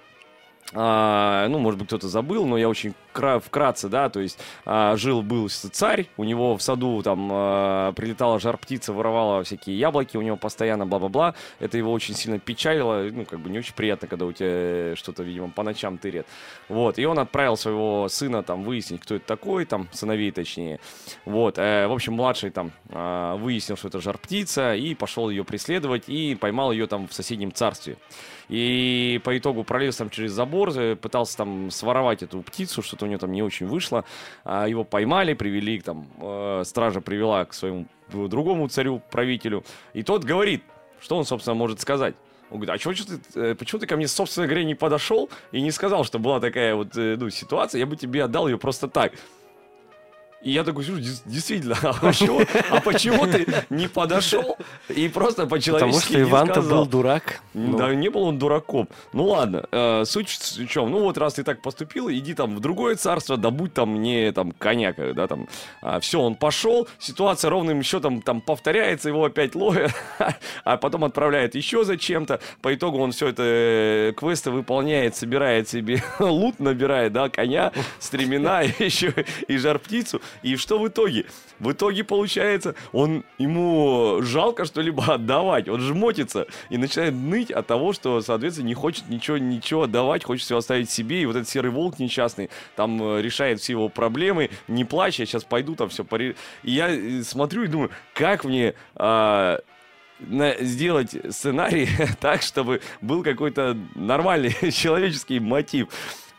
А, 0.73 1.47
ну, 1.49 1.59
может 1.59 1.79
быть, 1.79 1.89
кто-то 1.89 2.09
забыл, 2.09 2.47
но 2.47 2.57
я 2.57 2.69
очень 2.69 2.95
вкратце, 3.13 3.89
да, 3.89 4.09
то 4.09 4.21
есть 4.21 4.39
а, 4.65 4.97
жил-был 4.97 5.49
царь, 5.49 6.07
у 6.17 6.25
него 6.25 6.57
в 6.57 6.63
саду 6.63 7.03
там 7.03 7.29
а, 7.33 7.93
прилетала 7.93 8.39
жар-птица, 8.39 8.93
воровала 8.93 9.43
всякие 9.43 9.79
яблоки, 9.79 10.17
у 10.17 10.23
него 10.23 10.37
постоянно 10.37 10.87
бла-бла-бла, 10.87 11.35
это 11.59 11.79
его 11.79 11.93
очень 11.93 12.15
сильно 12.15 12.39
печалило, 12.39 13.09
ну, 13.11 13.25
как 13.25 13.41
бы 13.41 13.51
не 13.51 13.59
очень 13.59 13.75
приятно, 13.75 14.09
когда 14.09 14.27
у 14.27 14.33
тебя 14.33 14.97
что-то, 14.97 15.23
видимо, 15.23 15.51
по 15.51 15.63
ночам 15.63 15.99
тырят, 15.99 16.27
вот, 16.69 16.99
и 16.99 17.05
он 17.05 17.19
отправил 17.19 17.57
своего 17.57 18.09
сына 18.09 18.43
там 18.43 18.63
выяснить, 18.65 19.01
кто 19.03 19.17
это 19.17 19.27
такой, 19.27 19.65
там, 19.65 19.89
сыновей 19.93 20.31
точнее, 20.31 20.81
вот, 21.25 21.59
э, 21.59 21.87
в 21.87 21.93
общем, 21.93 22.15
младший 22.15 22.51
там 22.51 22.73
э, 22.89 23.37
выяснил, 23.39 23.77
что 23.77 23.89
это 23.89 24.01
жар-птица, 24.01 24.75
и 24.75 24.95
пошел 24.95 25.31
ее 25.31 25.45
преследовать, 25.45 26.05
и 26.09 26.35
поймал 26.35 26.73
ее 26.73 26.87
там 26.87 27.09
в 27.09 27.13
соседнем 27.13 27.53
царстве, 27.53 27.97
и 28.49 29.21
по 29.25 29.39
итогу 29.39 29.63
пролез 29.63 29.97
там 29.97 30.11
через 30.11 30.33
забор, 30.33 30.71
э, 30.77 30.97
пытался 30.97 31.37
там 31.37 31.71
своровать 31.71 32.23
эту 32.23 32.43
птицу, 32.43 32.83
что-то 33.01 33.07
у 33.07 33.09
него 33.09 33.19
там 33.19 33.33
не 33.33 33.43
очень 33.43 33.67
вышло. 33.67 34.05
А 34.45 34.69
его 34.69 34.85
поймали, 34.85 35.35
привели, 35.35 35.81
там, 35.81 36.07
э, 36.21 36.63
стража 36.65 37.01
привела 37.01 37.45
к 37.45 37.55
своему 37.55 37.87
другому 38.09 38.69
царю, 38.69 39.01
правителю. 39.11 39.65
И 39.95 40.03
тот 40.03 40.25
говорит, 40.25 40.63
что 41.01 41.17
он, 41.17 41.25
собственно, 41.25 41.55
может 41.55 41.81
сказать. 41.81 42.15
Он 42.51 42.59
говорит, 42.59 42.75
а 42.75 42.79
чего, 42.79 42.93
ты, 42.93 43.41
э, 43.41 43.55
почему 43.55 43.81
ты 43.81 43.87
ко 43.87 43.97
мне, 43.97 44.09
собственно 44.09 44.47
говоря, 44.47 44.65
не 44.65 44.75
подошел 44.75 45.31
и 45.53 45.61
не 45.61 45.71
сказал, 45.71 46.05
что 46.05 46.19
была 46.19 46.41
такая 46.41 46.75
вот 46.75 46.97
э, 46.97 47.17
ну, 47.19 47.31
ситуация, 47.31 47.79
я 47.79 47.87
бы 47.87 47.97
тебе 47.97 48.25
отдал 48.25 48.49
ее 48.49 48.59
просто 48.59 48.89
так. 48.89 49.13
И 50.43 50.53
я 50.53 50.65
такой, 50.65 50.85
слушай, 50.85 51.05
действительно, 51.27 51.77
а 51.83 51.93
почему, 51.93 52.41
а 52.71 52.81
почему 52.81 53.27
ты 53.27 53.47
не 53.69 53.89
подошел 53.89 54.57
и 54.89 55.09
просто 55.09 55.47
по-человечески 55.47 56.13
Потому 56.13 56.27
что 56.27 56.31
Иван-то 56.31 56.63
был 56.63 56.87
дурак. 56.87 57.41
Ну. 57.53 57.77
Да, 57.77 57.95
не 57.95 58.09
был 58.09 58.23
он 58.23 58.39
дураком. 58.39 58.89
Ну 59.13 59.27
ладно, 59.27 59.65
э, 59.71 60.05
суть 60.07 60.29
в 60.31 60.67
чем? 60.67 60.91
Ну 60.91 61.01
вот 61.01 61.19
раз 61.19 61.35
ты 61.35 61.45
так 61.45 61.61
поступил, 61.61 62.11
иди 62.11 62.33
там 62.33 62.57
в 62.57 62.61
другое 62.61 62.97
царство, 62.97 63.37
добудь 63.37 63.75
там 63.75 63.91
мне 63.97 64.33
там 64.33 64.53
коня, 64.53 64.95
да, 64.97 65.27
там. 65.27 65.47
А, 65.83 66.01
все, 66.01 66.21
он 66.21 66.35
пошел, 66.37 66.89
ситуация 66.99 67.51
ровным 67.51 67.83
счетом 67.83 68.23
там 68.23 68.41
повторяется, 68.41 69.09
его 69.09 69.25
опять 69.25 69.55
ловят, 69.55 69.93
а 70.65 70.77
потом 70.79 71.05
отправляет 71.05 71.55
еще 71.55 71.85
зачем-то. 71.85 72.41
По 72.63 72.75
итогу 72.75 72.99
он 72.99 73.13
все 73.13 73.29
это 73.29 73.43
э, 73.45 74.13
квесты 74.17 74.51
выполняет, 74.51 75.17
собирает 75.17 75.69
себе 75.69 76.03
лут, 76.19 76.61
набирает, 76.61 77.13
да, 77.13 77.29
коня, 77.29 77.73
стремена, 77.99 78.63
еще 78.79 79.13
и 79.47 79.59
жар-птицу. 79.59 80.23
И 80.43 80.57
что 80.57 80.79
в 80.79 80.89
итоге? 80.89 81.27
В 81.59 81.73
итоге 81.73 82.05
получается, 82.05 82.75
он 82.93 83.25
ему 83.39 84.19
жалко 84.23 84.65
что-либо 84.65 85.15
отдавать. 85.15 85.69
Он 85.69 85.81
жмотится 85.81 86.47
и 86.69 86.77
начинает 86.77 87.15
ныть 87.15 87.51
от 87.51 87.67
того, 87.67 87.93
что, 87.93 88.21
соответственно, 88.21 88.69
не 88.69 88.75
хочет 88.75 89.09
ничего, 89.09 89.39
ничего 89.39 89.85
отдавать, 89.85 90.25
хочет 90.25 90.45
все 90.45 90.57
оставить 90.57 90.91
себе. 90.91 91.23
И 91.23 91.27
вот 91.27 91.37
этот 91.37 91.49
серый 91.49 91.71
волк 91.71 91.99
несчастный 91.99 92.51
там 92.77 93.03
э, 93.03 93.23
решает 93.23 93.61
все 93.61 93.73
его 93.73 93.89
проблемы. 93.89 94.51
Не 94.69 94.85
плачь, 94.85 95.19
я 95.19 95.27
сейчас 95.27 95.45
пойду 95.45 95.75
там 95.75 95.89
все 95.89 96.05
пори... 96.05 96.37
И 96.63 96.73
я 96.73 96.89
э, 96.89 97.23
смотрю 97.23 97.65
и 97.65 97.67
думаю, 97.67 97.91
как 98.15 98.45
мне... 98.45 98.75
А 98.97 99.61
сделать 100.61 101.17
сценарий 101.31 101.89
так, 102.21 102.43
чтобы 102.43 102.81
был 103.01 103.23
какой-то 103.23 103.77
нормальный 103.95 104.55
человеческий 104.73 105.41
мотив. 105.41 105.89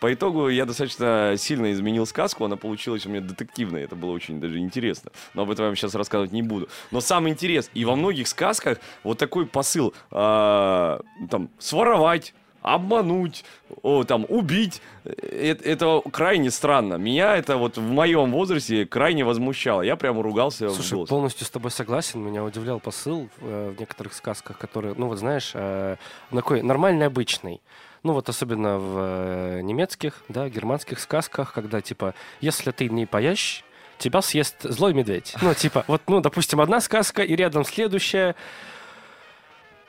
По 0.02 0.12
итогу 0.12 0.50
я 0.50 0.66
достаточно 0.66 1.36
сильно 1.38 1.72
изменил 1.72 2.08
сказку, 2.08 2.44
она 2.44 2.56
получилась 2.58 3.06
у 3.06 3.10
меня 3.10 3.22
детективная, 3.22 3.84
это 3.84 3.96
было 3.96 4.10
очень 4.10 4.42
даже 4.42 4.58
интересно. 4.58 5.12
Но 5.36 5.44
об 5.44 5.52
этом 5.52 5.66
я 5.66 5.70
вам 5.70 5.76
сейчас 5.76 5.94
рассказывать 5.94 6.32
не 6.32 6.42
буду. 6.42 6.70
Но 6.90 7.02
сам 7.02 7.30
интерес, 7.30 7.70
и 7.76 7.86
во 7.86 7.96
многих 7.96 8.28
сказках 8.28 8.80
вот 9.04 9.20
такой 9.20 9.46
посыл, 9.46 9.94
э, 10.10 11.00
там, 11.30 11.50
своровать, 11.60 12.34
обмануть, 12.64 13.46
о, 13.84 14.04
там, 14.04 14.26
убить. 14.28 14.82
Это, 15.04 15.64
это 15.64 16.02
крайне 16.12 16.50
странно. 16.50 16.96
Меня 16.96 17.36
это 17.36 17.58
вот 17.58 17.78
в 17.78 17.88
моем 17.88 18.32
возрасте 18.32 18.88
крайне 18.88 19.24
возмущало. 19.24 19.84
Я 19.84 19.96
прямо 19.98 20.24
ругался 20.24 20.72
Слушай, 20.72 20.88
в 20.88 20.94
голос. 20.94 21.10
полностью 21.10 21.46
с 21.46 21.50
тобой 21.52 21.70
согласен. 21.70 22.22
Меня 22.22 22.44
удивлял 22.44 22.80
посыл 22.80 23.30
э, 23.40 23.74
в 23.76 23.80
некоторых 23.80 24.14
сказках, 24.16 24.58
которые, 24.58 24.96
ну 24.98 25.08
вот 25.08 25.20
знаешь, 25.20 25.52
э, 25.54 25.98
такой 26.32 26.64
нормальный, 26.64 27.06
обычный. 27.06 27.62
Ну 28.04 28.14
вот 28.14 28.30
особенно 28.30 28.80
в 28.80 28.98
э, 28.98 29.62
немецких, 29.62 30.24
да, 30.28 30.50
германских 30.50 31.00
сказках, 31.00 31.54
когда 31.54 31.82
типа, 31.82 32.16
если 32.40 32.72
ты 32.72 32.90
не 32.90 33.06
поешь, 33.06 33.64
тебя 34.00 34.24
съест 34.24 34.64
злой 34.64 34.94
медведь. 34.94 35.36
Ну 35.42 35.54
типа, 35.54 35.86
вот, 35.88 36.02
ну, 36.08 36.20
допустим, 36.20 36.60
одна 36.62 36.82
сказка 36.82 37.22
и 37.22 37.36
рядом 37.36 37.64
следующая. 37.64 38.36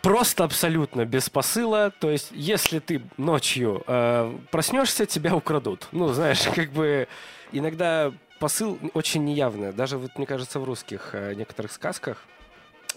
Просто 0.03 0.45
абсолютно 0.45 1.05
без 1.07 1.31
посыла. 1.31 1.91
То 1.91 2.11
есть, 2.11 2.29
если 2.33 2.81
ты 2.81 3.03
ночью 3.17 3.83
э, 3.87 4.37
проснешься, 4.51 5.07
тебя 5.07 5.35
украдут. 5.35 5.89
Ну, 5.93 6.09
знаешь, 6.09 6.43
как 6.55 6.71
бы 6.71 7.09
иногда 7.53 8.13
посыл 8.41 8.79
очень 8.95 9.25
неявный. 9.25 9.73
Даже 9.73 9.97
вот, 9.97 10.11
мне 10.17 10.27
кажется, 10.27 10.59
в 10.59 10.65
русских 10.65 11.11
э, 11.13 11.35
некоторых 11.35 11.73
сказках. 11.73 12.19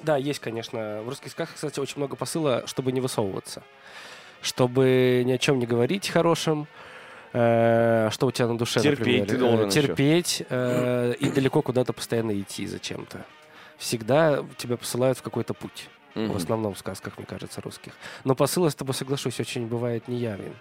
Да, 0.01 0.17
есть, 0.17 0.39
конечно. 0.39 1.03
В 1.03 1.09
русских 1.09 1.31
сказках, 1.31 1.55
кстати, 1.55 1.79
очень 1.79 1.97
много 1.97 2.17
посыла, 2.17 2.63
чтобы 2.65 2.91
не 2.91 2.99
высовываться 2.99 3.63
чтобы 4.45 5.23
ни 5.25 5.31
о 5.31 5.37
чем 5.39 5.57
не 5.57 5.65
говорить 5.65 6.07
хорошим, 6.09 6.67
э, 7.33 8.09
что 8.11 8.27
у 8.27 8.31
тебя 8.31 8.47
на 8.47 8.57
душе, 8.57 8.79
терпеть 8.79 8.99
например. 8.99 9.27
Ты 9.27 9.37
должен 9.37 9.69
терпеть 9.69 10.43
э, 10.47 11.15
и 11.19 11.29
далеко 11.29 11.63
куда-то 11.63 11.93
постоянно 11.93 12.39
идти 12.39 12.67
зачем-то. 12.67 13.25
Всегда 13.77 14.45
тебя 14.57 14.77
посылают 14.77 15.17
в 15.17 15.23
какой-то 15.23 15.55
путь. 15.55 15.89
Угу. 16.13 16.33
В 16.33 16.35
основном 16.37 16.75
в 16.75 16.77
сказках, 16.77 17.17
мне 17.17 17.25
кажется, 17.25 17.59
русских. 17.59 17.93
Но 18.23 18.35
посыл, 18.35 18.65
я 18.65 18.69
с 18.69 18.75
тобой 18.75 18.93
соглашусь, 18.93 19.39
очень 19.39 19.65
бывает 19.65 20.07
неявен. 20.07 20.53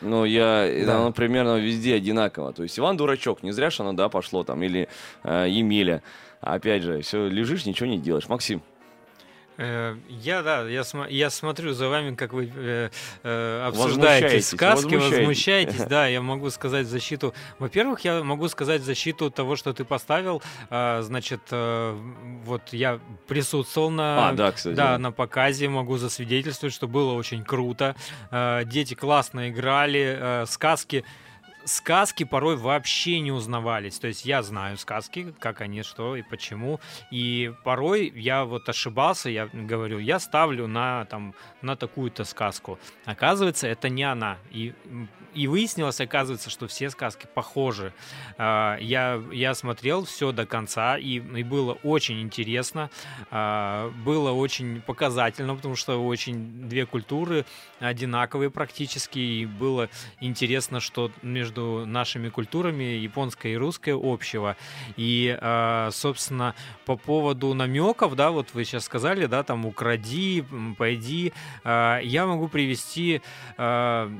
Ну, 0.00 0.24
я, 0.24 0.68
да. 0.84 0.96
оно 0.96 1.12
примерно 1.12 1.56
везде 1.58 1.94
одинаково. 1.94 2.52
То 2.52 2.64
есть 2.64 2.78
Иван 2.78 2.96
дурачок, 2.96 3.44
не 3.44 3.52
зря 3.52 3.70
же 3.70 3.82
оно, 3.82 3.92
да, 3.92 4.08
пошло 4.08 4.42
там, 4.42 4.62
или 4.62 4.88
э, 5.22 5.46
Емеля. 5.48 6.02
Опять 6.40 6.82
же, 6.82 7.00
все, 7.02 7.28
лежишь, 7.28 7.64
ничего 7.64 7.88
не 7.88 7.98
делаешь. 7.98 8.28
Максим. 8.28 8.60
Э, 9.62 9.96
я, 10.08 10.42
да, 10.42 10.66
я, 10.66 10.84
см- 10.84 11.10
я 11.10 11.28
смотрю 11.28 11.74
за 11.74 11.88
вами, 11.88 12.14
как 12.14 12.32
вы 12.32 12.50
э, 12.54 12.88
э, 13.22 13.64
обсуждаете 13.68 14.26
сказки, 14.40 14.94
возмущаетесь. 14.94 15.80
Да, 15.90 16.06
я 16.06 16.22
могу 16.22 16.48
сказать 16.50 16.86
защиту. 16.86 17.34
Во-первых, 17.58 18.00
я 18.00 18.22
могу 18.22 18.48
сказать 18.48 18.82
защиту 18.82 19.30
того, 19.30 19.56
что 19.56 19.72
ты 19.74 19.84
поставил. 19.84 20.42
Э, 20.70 21.02
значит, 21.02 21.40
э, 21.50 21.94
вот 22.44 22.62
я 22.72 23.00
присутствовал 23.28 23.90
на, 23.90 24.30
а, 24.30 24.32
да, 24.32 24.52
кстати, 24.52 24.74
да, 24.74 24.96
на 24.98 25.12
показе, 25.12 25.68
могу 25.68 25.98
засвидетельствовать, 25.98 26.74
что 26.74 26.88
было 26.88 27.12
очень 27.12 27.44
круто. 27.44 27.94
Э, 28.30 28.62
дети 28.64 28.94
классно 28.94 29.50
играли, 29.50 30.16
э, 30.18 30.44
сказки 30.46 31.04
сказки 31.64 32.24
порой 32.24 32.56
вообще 32.56 33.20
не 33.20 33.32
узнавались. 33.32 33.98
То 33.98 34.08
есть 34.08 34.24
я 34.24 34.42
знаю 34.42 34.76
сказки, 34.76 35.34
как 35.38 35.60
они, 35.60 35.82
что 35.82 36.16
и 36.16 36.22
почему. 36.22 36.80
И 37.10 37.52
порой 37.64 38.12
я 38.14 38.44
вот 38.44 38.68
ошибался, 38.68 39.30
я 39.30 39.48
говорю, 39.52 39.98
я 39.98 40.18
ставлю 40.18 40.66
на, 40.66 41.04
там, 41.06 41.34
на 41.62 41.76
такую-то 41.76 42.24
сказку. 42.24 42.78
Оказывается, 43.04 43.66
это 43.66 43.88
не 43.88 44.04
она. 44.04 44.38
И 44.50 44.74
и 45.34 45.46
выяснилось, 45.46 46.00
оказывается, 46.00 46.50
что 46.50 46.66
все 46.66 46.90
сказки 46.90 47.26
похожи. 47.32 47.92
А, 48.36 48.76
я, 48.80 49.22
я 49.32 49.54
смотрел 49.54 50.04
все 50.04 50.32
до 50.32 50.46
конца, 50.46 50.98
и, 50.98 51.18
и 51.18 51.42
было 51.42 51.74
очень 51.82 52.20
интересно, 52.20 52.90
а, 53.30 53.90
было 54.04 54.32
очень 54.32 54.80
показательно, 54.80 55.54
потому 55.54 55.76
что 55.76 56.04
очень 56.04 56.68
две 56.68 56.86
культуры 56.86 57.44
одинаковые 57.78 58.50
практически, 58.50 59.18
и 59.18 59.46
было 59.46 59.88
интересно, 60.20 60.80
что 60.80 61.10
между 61.22 61.49
нашими 61.58 62.28
культурами, 62.28 62.84
японской 62.84 63.52
и 63.52 63.56
русской, 63.56 63.94
общего. 63.94 64.56
И, 64.96 65.36
а, 65.40 65.90
собственно, 65.92 66.54
по 66.86 66.96
поводу 66.96 67.54
намеков, 67.54 68.14
да, 68.16 68.30
вот 68.30 68.48
вы 68.54 68.64
сейчас 68.64 68.84
сказали, 68.84 69.26
да, 69.26 69.42
там 69.42 69.66
укради, 69.66 70.44
пойди, 70.78 71.32
я 71.64 72.26
могу 72.26 72.48
привести 72.48 73.22
а, 73.56 74.10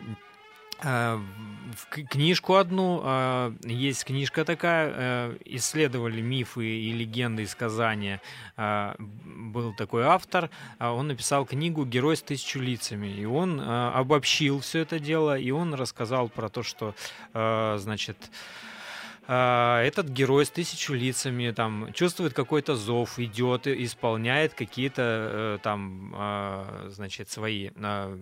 книжку 2.09 2.55
одну. 2.55 3.01
А, 3.03 3.55
есть 3.65 4.05
книжка 4.05 4.45
такая. 4.45 4.93
Э, 4.95 5.37
исследовали 5.45 6.21
мифы 6.21 6.67
и 6.67 6.93
легенды 6.93 7.43
и 7.43 7.47
сказания. 7.47 8.21
А, 8.57 8.95
был 8.99 9.75
такой 9.75 10.05
автор. 10.05 10.51
Он 10.79 11.09
написал 11.09 11.45
книгу 11.45 11.85
«Герой 11.85 12.17
с 12.17 12.23
тысячу 12.23 12.61
лицами». 12.61 13.09
И 13.09 13.25
он 13.25 13.61
обобщил 13.61 14.61
все 14.61 14.81
это 14.81 14.99
дело. 14.99 15.39
И 15.39 15.51
он 15.51 15.75
рассказал 15.75 16.29
про 16.29 16.49
то, 16.49 16.63
что, 16.63 16.95
значит, 17.33 18.31
этот 19.27 20.09
герой 20.09 20.45
с 20.45 20.51
тысячу 20.51 20.95
лицами 20.95 21.51
там 21.53 21.93
чувствует 21.93 22.33
какой-то 22.33 22.75
зов, 22.75 23.19
идет, 23.19 23.67
исполняет 23.69 24.55
какие-то 24.55 25.03
э, 25.03 25.59
там, 25.63 26.89
значит, 26.89 27.31
свои 27.31 27.71
Э, 27.77 28.17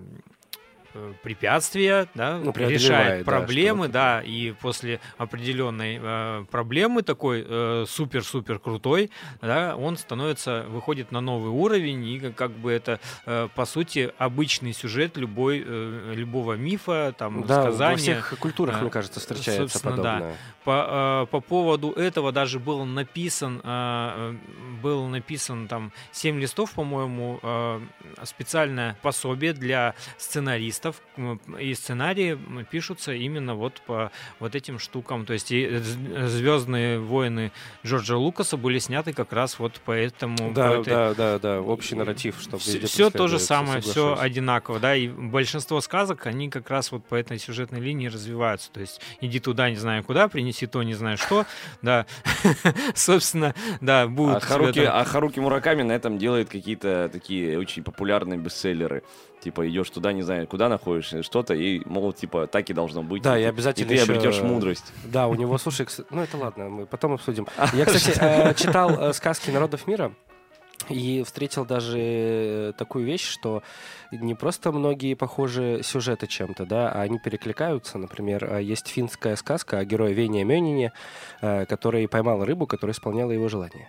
препятствия, 1.23 2.09
да, 2.15 2.39
ну, 2.39 2.53
решает 2.53 3.25
проблемы, 3.25 3.89
да, 3.89 3.99
да, 3.99 4.23
и 4.23 4.53
после 4.53 5.01
определенной 5.17 5.99
э, 6.01 6.45
проблемы 6.51 7.03
такой 7.03 7.45
э, 7.47 7.85
супер-супер 7.89 8.59
крутой, 8.59 9.11
да, 9.41 9.77
он 9.77 9.97
становится, 9.97 10.65
выходит 10.69 11.13
на 11.13 11.21
новый 11.21 11.51
уровень, 11.51 12.05
и 12.05 12.31
как 12.31 12.53
бы 12.53 12.73
это, 12.73 13.01
э, 13.27 13.49
по 13.55 13.65
сути, 13.65 14.13
обычный 14.19 14.73
сюжет 14.73 15.17
любой, 15.17 15.65
э, 15.67 16.13
любого 16.15 16.55
мифа, 16.55 17.15
там, 17.19 17.45
да, 17.45 17.63
сказания. 17.63 17.91
во 17.91 17.97
всех 17.97 18.39
культурах, 18.39 18.79
э, 18.79 18.83
мне 18.83 18.91
кажется, 18.91 19.21
встречается 19.21 19.81
подобное. 19.81 20.21
Да. 20.21 20.33
По, 20.65 21.25
э, 21.25 21.27
по 21.31 21.41
поводу 21.41 21.93
этого 21.93 22.33
даже 22.33 22.59
был 22.59 22.85
написан, 22.85 23.61
э, 23.65 24.35
был 24.83 25.07
написан 25.07 25.67
там 25.69 25.93
7 26.13 26.39
листов, 26.41 26.73
по-моему, 26.73 27.41
э, 27.43 27.81
специальное 28.25 28.97
пособие 29.03 29.53
для 29.53 29.95
сценаристов, 30.19 30.88
сценаристов, 30.93 31.03
и 31.61 31.75
сценарии 31.75 32.39
пишутся 32.71 33.13
именно 33.13 33.55
вот 33.55 33.81
по 33.87 34.11
вот 34.39 34.55
этим 34.55 34.79
штукам. 34.79 35.27
То 35.27 35.33
есть 35.33 35.51
и 35.51 35.79
«Звездные 35.79 36.99
войны» 36.99 37.53
Джорджа 37.85 38.17
Лукаса 38.17 38.57
были 38.57 38.79
сняты 38.79 39.13
как 39.13 39.33
раз 39.33 39.59
вот 39.59 39.75
по 39.81 39.93
этому... 39.93 40.53
Да, 40.53 40.69
по 40.71 40.81
этой... 40.81 40.91
да, 40.91 41.15
да, 41.15 41.39
да, 41.39 41.61
общий 41.61 41.95
нарратив, 41.95 42.37
чтобы 42.41 42.63
Все, 42.63 42.87
все 42.87 43.11
то 43.11 43.29
же 43.29 43.39
самое, 43.39 43.81
все 43.81 44.17
одинаково, 44.19 44.81
да, 44.81 44.97
и 44.97 45.09
большинство 45.09 45.81
сказок, 45.81 46.27
они 46.27 46.49
как 46.51 46.71
раз 46.71 46.93
вот 46.93 47.05
по 47.05 47.15
этой 47.15 47.39
сюжетной 47.39 47.81
линии 47.81 48.09
развиваются. 48.09 48.71
То 48.71 48.81
есть 48.81 49.01
иди 49.21 49.41
туда, 49.41 49.71
не 49.71 49.77
знаю 49.77 50.05
куда, 50.05 50.29
принеси 50.29 50.67
то, 50.67 50.83
не 50.83 50.95
знаю 50.95 51.17
что, 51.17 51.47
да, 51.83 52.07
собственно, 52.95 53.55
да, 53.81 54.07
будут... 54.07 54.37
А 54.37 54.41
Харуки, 54.41 54.81
а 54.81 55.05
Харуки 55.05 55.41
Мураками 55.41 55.83
на 55.83 55.93
этом 55.93 56.19
делает 56.19 56.49
какие-то 56.49 57.09
такие 57.13 57.59
очень 57.59 57.83
популярные 57.83 58.39
бестселлеры. 58.39 59.03
Типа 59.41 59.69
идешь 59.69 59.89
туда, 59.91 60.13
не 60.13 60.23
знаю, 60.23 60.47
куда 60.49 60.69
находишься, 60.69 61.23
что-то, 61.23 61.55
и, 61.55 61.81
мол, 61.85 62.13
типа, 62.13 62.49
так 62.49 62.69
и 62.71 62.73
должно 62.73 63.03
быть. 63.03 63.23
Да, 63.23 63.39
и, 63.39 63.43
и 63.43 63.45
обязательно 63.45 63.87
И 63.87 63.89
ты 63.89 63.95
еще... 63.95 64.05
обретешь 64.05 64.41
мудрость. 64.43 64.93
Да, 65.05 65.29
у 65.29 65.35
него, 65.35 65.57
слушай, 65.59 65.87
ну 66.11 66.23
это 66.23 66.37
ладно, 66.37 66.69
мы 66.69 66.87
потом 66.87 67.13
обсудим. 67.13 67.47
Я, 67.73 67.85
кстати, 67.87 68.19
э, 68.21 68.55
читал 68.55 68.91
э, 69.01 69.13
сказки 69.13 69.51
народов 69.51 69.87
мира, 69.87 70.13
и 70.89 71.23
встретил 71.25 71.65
даже 71.67 71.99
э, 71.99 72.73
такую 72.77 73.05
вещь, 73.05 73.29
что 73.29 73.63
не 74.11 74.35
просто 74.35 74.73
многие 74.73 75.15
похожи 75.15 75.81
сюжеты 75.83 76.27
чем-то, 76.27 76.67
да, 76.67 76.91
а 76.91 77.03
они 77.03 77.19
перекликаются. 77.19 77.99
Например, 77.99 78.59
есть 78.59 78.89
финская 78.89 79.37
сказка 79.37 79.79
о 79.79 79.85
герое 79.85 80.13
Вене 80.13 80.45
Мёнине, 80.45 80.93
который 81.41 82.09
поймал 82.09 82.45
рыбу, 82.45 82.67
которая 82.67 82.95
исполняла 82.95 83.33
его 83.33 83.49
желание. 83.49 83.89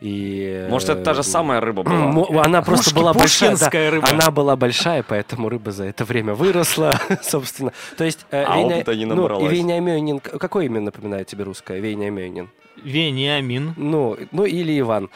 И, 0.00 0.66
Может, 0.70 0.88
это 0.88 1.02
та 1.02 1.14
же 1.14 1.22
самая 1.22 1.60
рыба 1.60 1.82
была? 1.82 2.42
Она 2.42 2.62
просто 2.62 2.94
была 2.94 3.12
большая. 3.12 3.56
Рыба. 3.90 4.08
Она 4.08 4.30
была 4.30 4.56
большая, 4.56 5.02
поэтому 5.02 5.48
рыба 5.48 5.72
за 5.72 5.84
это 5.84 6.04
время 6.04 6.34
выросла, 6.34 6.98
собственно. 7.22 7.72
То 7.98 8.04
есть... 8.04 8.26
Э, 8.30 8.44
а 8.46 8.56
Вейня... 8.56 8.76
опыта 8.76 8.96
не 8.96 9.04
набралась. 9.04 9.44
Ну, 9.44 9.50
и 9.50 9.54
Вениаминин... 9.54 10.20
Какое 10.20 10.66
имя 10.66 10.80
напоминает 10.80 11.26
тебе 11.26 11.44
русское? 11.44 11.80
Вениаминин. 11.80 12.48
Вениамин. 12.84 13.74
Ну, 13.76 14.16
ну 14.32 14.44
или 14.44 14.78
Иван. 14.78 15.10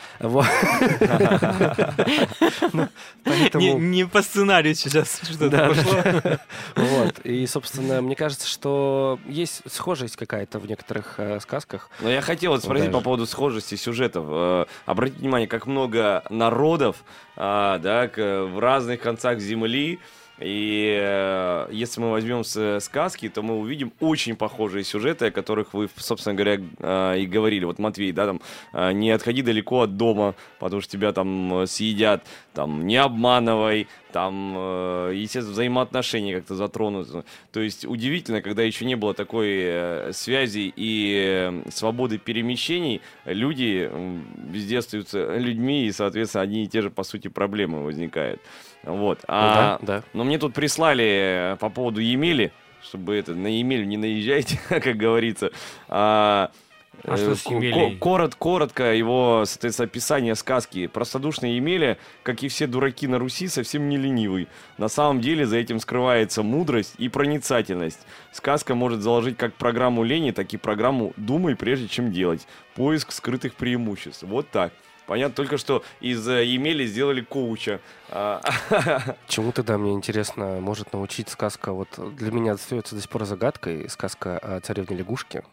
Ну, 2.73 3.79
не 3.79 4.05
по 4.07 4.23
сценарию 4.23 4.75
сейчас 4.75 5.21
что-то 5.23 5.69
пошло. 5.69 6.39
Вот. 6.77 7.21
И, 7.25 7.47
собственно, 7.47 8.03
мне 8.03 8.17
кажется, 8.17 8.49
что 8.49 9.19
есть 9.27 9.63
схожесть 9.67 10.17
какая-то 10.17 10.59
в 10.59 10.67
некоторых 10.67 11.15
э, 11.19 11.41
сказках. 11.41 11.91
Но 12.01 12.11
я 12.11 12.21
хотел 12.21 12.59
спросить 12.61 12.93
по 12.93 13.01
поводу 13.01 13.27
схожести 13.27 13.77
сюжетов. 13.77 14.25
Э, 14.29 14.65
обратите 14.87 15.21
внимание, 15.21 15.49
как 15.49 15.67
много 15.67 16.25
народов 16.31 17.05
а, 17.37 17.79
да, 17.79 18.11
в 18.15 18.59
разных 18.59 19.01
концах 19.01 19.39
Земли 19.41 19.99
и 20.39 20.99
э, 21.01 21.69
если 21.71 22.01
мы 22.01 22.11
возьмем 22.11 22.43
с, 22.43 22.81
сказки, 22.81 23.29
то 23.29 23.43
мы 23.43 23.57
увидим 23.57 23.93
очень 24.01 24.35
похожие 24.35 24.83
сюжеты, 24.83 25.27
о 25.27 25.31
которых 25.31 25.75
вы, 25.75 25.89
собственно 25.97 26.35
говоря, 26.35 26.61
э, 26.79 27.19
и 27.21 27.27
говорили. 27.27 27.65
Вот 27.65 27.79
Матвей, 27.79 28.11
да, 28.13 28.27
там, 28.27 28.41
э, 28.73 28.93
не 28.93 29.11
отходи 29.11 29.43
далеко 29.43 29.83
от 29.83 29.97
дома, 29.97 30.35
потому 30.59 30.83
что 30.83 30.93
тебя 30.93 31.13
там 31.13 31.63
э, 31.63 31.67
съедят, 31.67 32.25
там, 32.53 32.85
не 32.87 32.97
обманывай, 32.97 33.87
там, 34.15 34.55
э, 34.57 35.13
естественно, 35.17 35.55
взаимоотношения 35.55 36.37
как-то 36.37 36.55
затронуты. 36.55 37.25
То 37.51 37.59
есть 37.59 37.85
удивительно, 37.85 38.43
когда 38.43 38.63
еще 38.63 38.85
не 38.85 38.95
было 38.95 39.13
такой 39.13 39.49
э, 39.51 40.13
связи 40.13 40.73
и 40.77 41.51
э, 41.51 41.71
свободы 41.73 42.19
перемещений, 42.19 43.03
люди 43.25 43.89
э, 43.91 44.21
везде 44.49 44.79
остаются 44.79 45.37
людьми, 45.37 45.87
и, 45.87 45.91
соответственно, 45.91 46.45
одни 46.45 46.63
и 46.63 46.69
те 46.69 46.81
же, 46.81 46.91
по 46.91 47.03
сути, 47.03 47.27
проблемы 47.27 47.83
возникают. 47.83 48.41
Вот. 48.85 49.19
Ну 49.19 49.25
а, 49.27 49.79
да, 49.83 49.87
да. 49.97 50.03
Но 50.13 50.23
мне 50.23 50.39
тут 50.39 50.55
прислали 50.55 51.55
э, 51.55 51.57
по 51.57 51.69
поводу 51.69 52.01
Емели, 52.01 52.53
чтобы 52.85 53.17
это 53.17 53.35
на 53.35 53.49
Емель 53.49 53.85
не 53.85 53.97
наезжайте, 53.97 54.61
как 54.69 54.97
говорится. 54.97 55.51
А, 55.89 56.53
а 57.03 57.17
что 57.17 57.35
с 57.35 57.47
Емелей? 57.47 57.97
Корот, 57.99 58.35
коротко 58.35 58.95
его, 58.95 59.45
соответственно, 59.47 59.87
описание 59.87 60.35
сказки. 60.35 60.87
Простодушный 60.87 61.57
Емеля, 61.57 61.99
как 62.23 62.43
и 62.43 62.49
все 62.49 62.67
дураки 62.67 63.07
на 63.07 63.19
Руси, 63.19 63.49
совсем 63.49 63.89
не 63.89 63.97
ленивый. 63.97 64.49
На 64.79 64.89
самом 64.89 65.21
деле 65.21 65.47
за 65.47 65.57
этим 65.57 65.81
скрывается 65.81 66.43
мудрость 66.43 66.95
и 66.99 67.09
проницательность. 67.09 68.01
Сказка 68.33 68.75
может 68.75 69.03
заложить 69.03 69.37
как 69.37 69.55
программу 69.55 70.05
лени, 70.05 70.31
так 70.31 70.53
и 70.53 70.57
программу 70.57 71.13
«думай, 71.17 71.57
прежде 71.57 71.89
чем 71.89 72.13
делать». 72.13 72.47
Поиск 72.75 73.13
скрытых 73.13 73.55
преимуществ. 73.55 74.23
Вот 74.23 74.49
так. 74.51 74.73
Понятно 75.07 75.35
только, 75.35 75.59
что 75.59 75.85
из 76.01 76.27
э, 76.27 76.45
Емели 76.45 76.87
сделали 76.87 77.21
коуча. 77.21 77.81
А, 78.09 78.41
Чему 79.29 79.53
тогда, 79.53 79.77
мне 79.77 79.93
интересно, 79.93 80.61
может 80.61 80.93
научить 80.93 81.29
сказка? 81.29 81.73
Вот 81.73 81.89
для 82.17 82.31
меня 82.31 82.53
остается 82.53 82.95
до 82.95 83.03
сих 83.03 83.11
пор 83.11 83.25
загадкой 83.25 83.89
сказка 83.91 84.39
о 84.39 84.61
царевне 84.61 84.97
лягушке. 84.97 85.45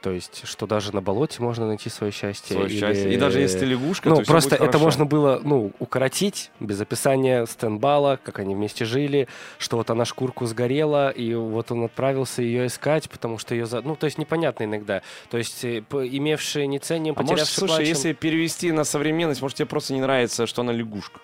То 0.00 0.10
есть, 0.10 0.42
что 0.46 0.66
даже 0.66 0.94
на 0.94 1.02
болоте 1.02 1.42
можно 1.42 1.66
найти 1.66 1.88
свое 1.90 2.12
счастье. 2.12 2.54
Свое 2.54 2.70
или... 2.70 2.78
счастье. 2.78 3.12
И 3.12 3.16
даже 3.16 3.40
если 3.40 3.64
лягушка, 3.64 4.08
ну, 4.08 4.16
то 4.16 4.22
просто 4.22 4.54
это 4.54 4.64
хорошо. 4.64 4.84
можно 4.84 5.06
было, 5.06 5.40
ну, 5.42 5.72
укоротить 5.78 6.50
без 6.60 6.80
описания 6.80 7.46
Стенбала, 7.46 8.18
как 8.22 8.38
они 8.38 8.54
вместе 8.54 8.84
жили, 8.84 9.28
что 9.58 9.76
вот 9.76 9.90
она 9.90 10.04
шкурку 10.04 10.46
сгорела, 10.46 11.10
и 11.10 11.34
вот 11.34 11.72
он 11.72 11.84
отправился 11.84 12.42
ее 12.42 12.66
искать, 12.66 13.10
потому 13.10 13.38
что 13.38 13.54
ее... 13.54 13.66
За... 13.66 13.80
Ну, 13.82 13.96
то 13.96 14.04
есть 14.04 14.18
непонятно 14.18 14.64
иногда. 14.64 15.02
То 15.30 15.38
есть 15.38 15.64
э, 15.64 15.82
имевшие 15.90 16.66
не 16.66 16.78
ценим, 16.78 17.14
а 17.16 17.22
может, 17.22 17.48
слушай, 17.48 17.76
плачем... 17.76 17.88
если 17.88 18.12
перевести 18.12 18.72
на 18.72 18.84
современность, 18.84 19.42
может, 19.42 19.58
тебе 19.58 19.66
просто 19.66 19.94
не 19.94 20.00
нравится, 20.00 20.46
что 20.46 20.62
она 20.62 20.72
лягушка? 20.72 21.20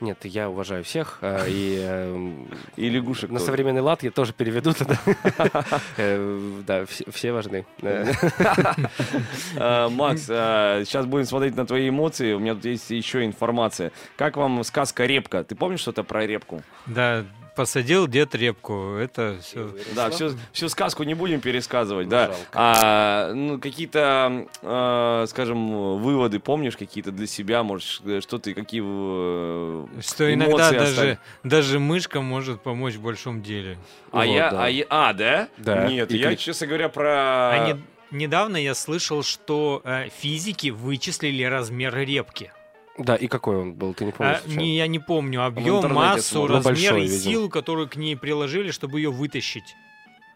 Нет, 0.00 0.24
я 0.24 0.50
уважаю 0.50 0.84
всех. 0.84 1.18
Э, 1.22 1.46
и, 1.48 1.78
э, 1.80 2.32
и 2.76 2.88
лягушек. 2.90 3.30
На 3.30 3.38
тоже. 3.38 3.46
современный 3.46 3.80
лад 3.80 4.02
я 4.02 4.10
тоже 4.10 4.32
переведу 4.32 4.72
туда. 4.72 4.98
Э, 5.98 6.62
да, 6.66 6.84
все 6.86 7.32
важны. 7.32 7.64
Макс, 9.56 10.26
сейчас 10.26 11.06
будем 11.06 11.24
смотреть 11.24 11.56
на 11.56 11.66
твои 11.66 11.88
эмоции. 11.88 12.34
У 12.34 12.38
меня 12.38 12.54
тут 12.54 12.66
есть 12.66 12.90
еще 12.90 13.24
информация. 13.24 13.92
Как 14.16 14.36
вам 14.36 14.62
сказка 14.64 15.06
«Репка»? 15.06 15.44
Ты 15.44 15.54
помнишь 15.54 15.80
что-то 15.80 16.02
про 16.02 16.26
репку? 16.26 16.62
Да, 16.86 17.24
посадил 17.56 18.06
дед 18.06 18.34
репку. 18.34 18.94
Это 18.94 19.38
все. 19.42 19.70
Да, 19.96 20.10
всю, 20.10 20.30
всю 20.52 20.68
сказку 20.68 21.02
не 21.02 21.14
будем 21.14 21.40
пересказывать, 21.40 22.08
да. 22.08 22.32
А, 22.52 23.32
ну, 23.32 23.58
какие-то, 23.58 24.46
э, 24.62 25.26
скажем, 25.28 25.98
выводы 25.98 26.38
помнишь 26.38 26.76
какие-то 26.76 27.10
для 27.10 27.26
себя, 27.26 27.62
может, 27.64 28.02
что 28.22 28.38
ты, 28.38 28.54
какие 28.54 28.82
э, 28.84 29.86
Что 30.00 30.32
иногда 30.32 30.70
даже, 30.70 31.18
даже 31.42 31.78
мышка 31.80 32.20
может 32.20 32.60
помочь 32.60 32.94
в 32.94 33.00
большом 33.00 33.42
деле. 33.42 33.78
А 34.12 34.18
вот, 34.18 34.24
я, 34.26 34.50
да. 34.50 34.64
а 34.64 34.68
я, 34.68 34.84
а, 34.90 35.12
да? 35.12 35.48
Да. 35.56 35.88
Нет, 35.88 36.12
И 36.12 36.18
я, 36.18 36.30
ты... 36.30 36.36
честно 36.36 36.66
говоря, 36.66 36.88
про... 36.88 37.50
Они... 37.50 37.80
Недавно 38.10 38.56
я 38.56 38.74
слышал, 38.74 39.22
что 39.22 39.80
э, 39.84 40.08
физики 40.20 40.68
вычислили 40.68 41.42
размер 41.42 41.96
репки. 41.96 42.52
Да, 42.98 43.16
и 43.16 43.26
какой 43.26 43.56
он 43.56 43.74
был, 43.74 43.94
ты 43.94 44.04
не 44.04 44.12
помнишь? 44.12 44.38
А, 44.44 44.48
не, 44.48 44.76
я 44.76 44.86
не 44.86 44.98
помню. 44.98 45.44
Объем, 45.44 45.92
массу, 45.92 46.46
размер 46.46 46.92
большой, 46.92 47.04
и 47.04 47.08
силу, 47.08 47.48
которую 47.48 47.88
к 47.88 47.96
ней 47.96 48.16
приложили, 48.16 48.70
чтобы 48.70 49.00
ее 49.00 49.10
вытащить. 49.10 49.76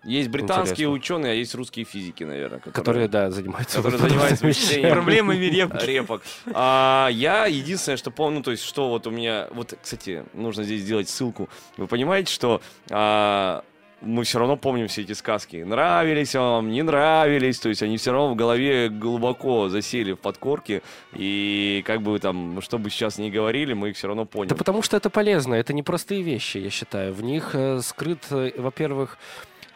Есть 0.03 0.31
британские 0.31 0.89
Интересно. 0.89 0.93
ученые, 0.93 1.33
а 1.33 1.35
есть 1.35 1.55
русские 1.55 1.85
физики, 1.85 2.25
наверное. 2.25 2.59
Которые, 2.59 2.75
которые 2.75 3.09
да, 3.09 3.31
занимаются, 3.31 3.83
которые 3.83 3.99
занимаются 4.01 4.81
проблемами 4.89 5.45
репок. 5.45 5.85
репок. 5.85 6.23
А, 6.55 7.09
я 7.13 7.45
единственное, 7.45 7.99
что 7.99 8.11
помню, 8.11 8.43
то 8.43 8.51
есть, 8.51 8.63
что 8.63 8.89
вот 8.89 9.07
у 9.07 9.11
меня... 9.11 9.49
Вот, 9.51 9.75
кстати, 9.81 10.25
нужно 10.33 10.65
здесь 10.65 10.81
сделать 10.81 11.11
ссылку. 11.11 11.51
Вы 11.77 11.87
понимаете, 11.87 12.33
что 12.33 12.63
а, 12.89 13.63
мы 14.01 14.25
все 14.25 14.39
равно 14.39 14.57
помним 14.57 14.89
все 14.89 15.03
эти 15.03 15.13
сказки. 15.13 15.57
Нравились 15.57 16.35
вам, 16.35 16.71
не 16.71 16.83
нравились, 16.83 17.59
то 17.59 17.69
есть 17.69 17.83
они 17.83 17.97
все 17.97 18.13
равно 18.13 18.35
в 18.35 18.37
голове 18.37 18.89
глубоко 18.89 19.69
засели 19.69 20.13
в 20.13 20.17
подкорке, 20.17 20.83
и 21.13 21.83
как 21.87 22.03
бы 22.03 22.19
там, 22.19 22.61
что 22.61 22.79
бы 22.79 22.91
сейчас 22.91 23.19
ни 23.19 23.31
говорили, 23.31 23.73
мы 23.73 23.91
их 23.91 23.97
все 23.97 24.09
равно 24.09 24.25
поняли. 24.25 24.51
Да 24.51 24.57
потому 24.57 24.83
что 24.83 24.97
это 24.97 25.11
полезно, 25.11 25.55
это 25.55 25.73
непростые 25.73 26.23
вещи, 26.23 26.59
я 26.59 26.71
считаю. 26.71 27.13
В 27.13 27.23
них 27.23 27.51
э, 27.55 27.81
скрыт, 27.83 28.27
э, 28.31 28.53
во-первых, 28.57 29.19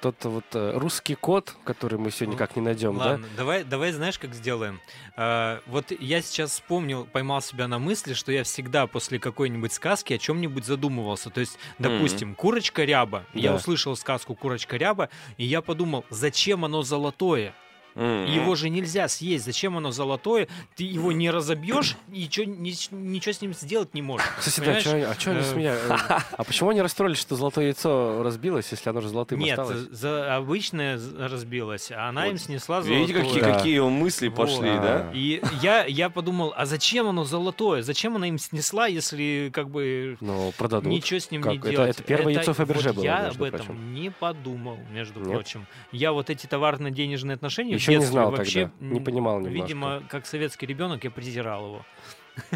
тот 0.05 0.23
вот 0.25 0.45
э, 0.53 0.73
русский 0.77 1.15
код, 1.15 1.55
который 1.65 1.99
мы 1.99 2.11
сегодня 2.11 2.35
никак 2.35 2.57
не 2.57 2.61
найдем, 2.63 2.99
Ладно, 2.99 3.27
да? 3.27 3.37
давай, 3.39 3.65
давай, 3.65 3.91
знаешь, 3.93 4.19
как 4.19 4.35
сделаем? 4.35 4.81
Э, 5.17 5.61
вот 5.67 5.93
я 5.99 6.21
сейчас 6.21 6.51
вспомнил, 6.51 7.07
поймал 7.07 7.41
себя 7.41 7.69
на 7.69 7.79
мысли, 7.79 8.13
что 8.13 8.31
я 8.31 8.45
всегда 8.45 8.87
после 8.87 9.19
какой-нибудь 9.19 9.73
сказки 9.73 10.13
о 10.13 10.19
чем-нибудь 10.19 10.67
задумывался. 10.67 11.31
То 11.31 11.41
есть, 11.41 11.59
допустим, 11.79 12.35
курочка 12.35 12.85
ряба. 12.85 13.25
Я 13.33 13.51
Да. 13.53 13.57
услышал 13.57 13.97
сказку 13.97 14.35
курочка 14.35 14.77
ряба, 14.77 15.09
и 15.39 15.45
я 15.47 15.63
подумал, 15.63 16.05
зачем 16.11 16.67
оно 16.67 16.83
золотое? 16.83 17.55
Мгм. 17.95 18.25
Его 18.27 18.55
же 18.55 18.71
нельзя 18.71 19.09
съесть. 19.09 19.45
Зачем 19.45 19.77
оно 19.77 19.91
золотое? 19.93 20.49
Ты 20.77 20.85
его 20.85 21.13
не 21.13 21.31
разобьешь, 21.31 21.97
и 22.13 22.29
чё- 22.29 22.45
ни- 22.45 22.75
ничего 22.95 23.33
с 23.33 23.41
ним 23.41 23.55
сделать 23.55 23.95
не 23.95 24.03
можешь. 24.03 24.27
Кстати, 24.39 24.61
да, 24.61 24.65
Понимаешь? 24.67 24.85
чё- 24.85 25.11
а 25.11 25.15
что 25.21 25.31
они 25.31 25.41
Э, 25.41 25.45
смея- 25.45 25.79
А 26.37 26.45
почему 26.45 26.71
они 26.71 26.83
расстроились, 26.83 27.19
что 27.19 27.37
золотое 27.37 27.67
яйцо 27.67 28.23
разбилось, 28.23 28.69
если 28.71 28.91
оно 28.91 29.01
же 29.01 29.09
золотым 29.09 29.39
Нет, 29.39 29.59
осталось? 29.59 29.87
за, 29.91 30.37
обычное 30.37 30.99
з- 30.99 31.29
разбилось, 31.29 31.91
а 31.93 32.09
она 32.09 32.25
Вот. 32.25 32.31
им 32.33 32.39
снесла 32.39 32.81
Видите, 32.81 33.13
золотое. 33.15 33.23
какие, 33.25 33.41
Да. 33.43 33.55
какие 33.59 33.81
мысли 33.81 34.29
Вот. 34.29 34.37
пошли, 34.37 34.71
да? 34.71 35.09
А. 35.09 35.13
И 35.15 35.41
я, 35.63 35.85
я 35.85 36.11
подумал, 36.11 36.53
а 36.57 36.67
зачем 36.67 37.07
оно 37.09 37.25
золотое? 37.25 37.83
Зачем 37.83 38.17
она 38.17 38.27
им 38.29 38.39
снесла, 38.39 38.87
если 38.87 39.51
как 39.53 39.71
бы 39.71 40.17
Ну, 40.21 40.53
продадут. 40.59 40.91
ничего 40.93 41.21
с 41.21 41.31
ним 41.31 41.43
не 41.43 41.59
Как? 41.59 41.59
Это- 41.59 41.71
делать? 41.71 41.91
это 41.91 42.03
первое 42.03 42.35
яйцо 42.35 42.55
Фаберже 42.55 42.89
вот 42.89 42.97
было, 42.97 43.05
Я 43.05 43.29
об 43.29 43.43
этом 43.43 43.59
прочим. 43.67 43.95
не 43.95 44.11
подумал, 44.11 44.79
между 44.91 45.21
Нет? 45.21 45.31
прочим. 45.33 45.67
Я 45.93 46.13
вот 46.13 46.31
эти 46.31 46.47
товарно-денежные 46.47 47.35
отношения 47.35 47.75
Еще 47.91 47.99
не 47.99 48.05
знал 48.05 48.31
вообще, 48.31 48.71
тогда, 48.79 48.95
не 48.95 49.01
понимал 49.01 49.41
немножко. 49.41 49.63
Видимо, 49.63 50.03
как 50.09 50.27
советский 50.27 50.67
ребенок, 50.67 51.05
я 51.05 51.11
презирал 51.11 51.67
его. 51.67 51.87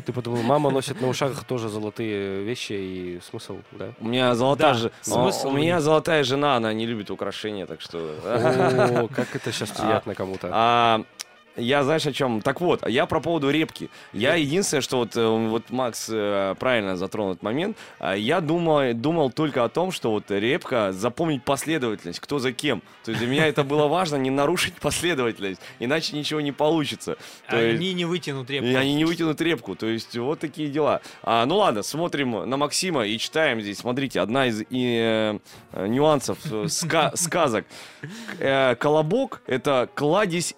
Ты 0.05 0.12
подумал, 0.12 0.43
мама 0.43 0.71
носит 0.71 1.01
на 1.01 1.09
ушах 1.09 1.45
тоже 1.45 1.69
золотые 1.69 2.43
вещи 2.43 2.73
и 2.73 3.21
смысл, 3.23 3.59
да? 3.73 3.93
У 4.01 4.09
меня 4.09 4.35
золотая 4.35 4.73
Да, 4.73 4.79
же... 4.79 4.93
смысл 5.03 5.49
у 5.49 5.53
меня 5.53 5.81
золотая 5.81 6.25
жена, 6.25 6.57
она 6.57 6.73
не 6.73 6.85
любит 6.85 7.11
украшения, 7.11 7.64
так 7.67 7.81
что... 7.81 7.99
О, 8.25 9.09
как 9.14 9.37
это 9.37 9.53
сейчас 9.53 9.71
приятно 9.71 10.14
кому-то. 10.14 10.49
Я 11.59 11.83
знаешь 11.85 12.07
о 12.07 12.12
чем? 12.12 12.40
Так 12.40 12.61
вот, 12.61 12.87
я 12.88 13.07
про 13.07 13.21
поводу 13.21 13.51
репки. 13.51 13.90
Я 14.12 14.35
единственное, 14.37 14.81
что 14.81 14.99
вот, 14.99 15.16
э, 15.16 15.27
вот 15.27 15.71
Макс 15.71 16.09
э, 16.11 16.55
правильно 16.59 16.97
затронул 16.97 17.33
этот 17.33 17.42
момент, 17.42 17.77
а, 17.99 18.14
я 18.16 18.40
думал, 18.40 18.94
думал 18.94 19.31
только 19.31 19.64
о 19.64 19.68
том, 19.68 19.90
что 19.90 20.11
вот 20.12 20.31
репка, 20.31 20.92
запомнить 20.92 21.42
последовательность, 21.44 22.21
кто 22.21 22.38
за 22.38 22.53
кем. 22.53 22.81
То 23.05 23.11
есть 23.11 23.21
для 23.23 23.31
меня 23.31 23.47
это 23.47 23.64
было 23.64 23.88
важно, 23.88 24.16
не 24.16 24.31
нарушить 24.31 24.75
последовательность, 24.75 25.61
иначе 25.81 26.16
ничего 26.16 26.40
не 26.40 26.53
получится. 26.53 27.16
То 27.51 27.61
есть- 27.61 27.81
Они 27.81 27.92
не 27.94 28.05
вытянут 28.05 28.49
репку. 28.51 28.68
и 28.68 28.75
они 28.75 28.94
не 28.94 29.05
вытянут 29.05 29.40
репку. 29.40 29.75
То 29.75 29.87
есть 29.87 30.16
вот 30.16 30.38
такие 30.38 30.68
дела. 30.68 31.01
А, 31.23 31.44
ну 31.47 31.57
ладно, 31.57 31.83
смотрим 31.83 32.49
на 32.49 32.57
Максима 32.57 33.05
и 33.07 33.18
читаем 33.18 33.61
здесь. 33.61 33.79
Смотрите, 33.79 34.21
одна 34.21 34.47
из 34.47 34.62
и, 34.71 35.38
э, 35.73 35.87
нюансов 35.87 36.38
э, 36.47 36.64
ска- 36.66 37.16
сказок. 37.16 37.66
Э, 38.38 38.75
колобок— 38.77 39.42
это 39.47 39.88
кладезь 39.94 40.55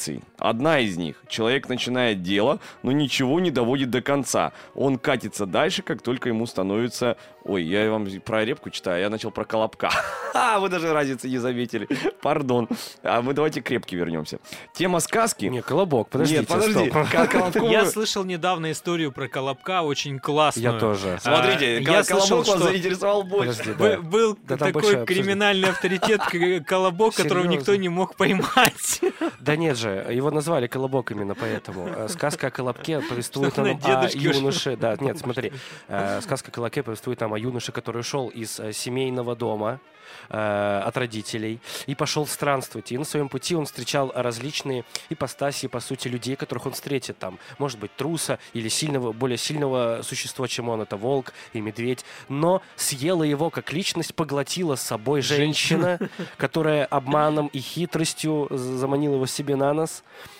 интерпретаций. 0.00 0.22
Одна 0.38 0.80
из 0.80 0.96
них. 0.96 1.16
Человек 1.28 1.68
начинает 1.68 2.22
дело, 2.22 2.60
но 2.82 2.92
ничего 2.92 3.40
не 3.40 3.50
доводит 3.50 3.90
до 3.90 4.00
конца. 4.00 4.52
Он 4.74 4.98
катится 4.98 5.46
дальше, 5.46 5.82
как 5.82 6.02
только 6.02 6.28
ему 6.28 6.46
становится... 6.46 7.16
Ой, 7.44 7.62
я 7.62 7.90
вам 7.90 8.06
про 8.20 8.44
репку 8.44 8.68
читаю, 8.70 8.96
а 8.96 9.00
я 9.00 9.10
начал 9.10 9.30
про 9.30 9.44
колобка. 9.44 9.90
А, 10.32 10.60
вы 10.60 10.68
даже 10.68 10.92
разницы 10.92 11.28
не 11.28 11.38
заметили. 11.38 11.88
Пардон. 12.22 12.68
А 13.02 13.20
мы 13.20 13.34
давайте 13.34 13.60
к 13.62 13.70
репке 13.70 13.96
вернемся. 13.96 14.38
Тема 14.72 15.00
сказки... 15.00 15.46
Не, 15.46 15.60
колобок, 15.60 16.08
подождите, 16.08 16.40
Нет, 16.40 16.48
подожди. 16.48 17.68
Я 17.68 17.84
слышал 17.84 18.22
недавно 18.22 18.70
историю 18.70 19.10
про 19.10 19.26
Колобка, 19.26 19.82
очень 19.82 20.20
классную. 20.20 20.72
Я 20.72 20.78
тоже. 20.78 21.18
Смотрите, 21.20 21.78
А, 21.78 21.84
кол- 21.84 21.94
я 21.94 22.04
слышал, 22.04 22.28
колобок 22.28 22.46
вас 22.46 22.62
заинтересовал 22.70 23.22
больше. 23.24 23.58
Подожди, 23.58 23.72
Бы- 23.72 23.88
да. 23.88 23.98
Был 24.00 24.38
Да 24.44 24.56
такой 24.56 25.04
криминальный 25.04 25.70
авторитет, 25.70 26.20
Колобок, 26.64 27.16
которого 27.16 27.46
никто 27.46 27.74
не 27.74 27.88
мог 27.88 28.14
поймать. 28.14 29.00
Да 29.40 29.56
нет 29.56 29.76
же, 29.76 29.89
его 30.10 30.30
назвали 30.30 30.66
Колобок 30.66 31.10
именно 31.10 31.34
поэтому. 31.34 31.88
Э, 31.88 32.08
Сказка 32.08 32.48
о 32.48 32.50
Колобке 32.50 33.00
повествует 33.00 33.56
нам 33.56 33.78
на 33.78 34.00
о 34.02 34.08
юноше. 34.08 34.76
Да, 34.76 34.96
нет, 35.00 35.18
смотри. 35.22 35.52
э, 35.88 36.20
Сказка 36.22 36.50
о 36.50 36.54
Колобке 36.54 36.82
повествует 36.82 37.20
нам 37.20 37.34
о 37.34 37.38
юноше, 37.38 37.72
который 37.72 38.00
ушел 38.00 38.28
из 38.28 38.60
э, 38.60 38.72
семейного 38.72 39.36
дома 39.36 39.80
от 40.28 40.96
родителей 40.96 41.60
и 41.86 41.94
пошел 41.94 42.26
странствовать. 42.26 42.90
И 42.90 42.98
на 42.98 43.04
своем 43.04 43.28
пути 43.28 43.54
он 43.54 43.66
встречал 43.66 44.10
различные 44.12 44.84
ипостаси, 45.08 45.68
по 45.68 45.78
сути, 45.78 46.08
людей, 46.08 46.34
которых 46.34 46.66
он 46.66 46.72
встретит 46.72 47.18
там. 47.18 47.38
Может 47.58 47.78
быть, 47.78 47.94
труса 47.94 48.40
или 48.52 48.68
сильного, 48.68 49.12
более 49.12 49.38
сильного 49.38 50.00
существа, 50.02 50.48
чем 50.48 50.68
он. 50.68 50.82
Это 50.82 50.96
волк 50.96 51.32
и 51.52 51.60
медведь. 51.60 52.04
Но 52.28 52.60
съела 52.74 53.22
его 53.22 53.50
как 53.50 53.72
личность, 53.72 54.16
поглотила 54.16 54.74
с 54.74 54.82
собой 54.82 55.22
женщина, 55.22 55.98
которая 56.36 56.86
обманом 56.86 57.46
и 57.46 57.60
хитростью 57.60 58.48
заманила 58.50 59.14
его 59.14 59.26
себе 59.26 59.54
на 59.54 59.72
нос 59.72 59.79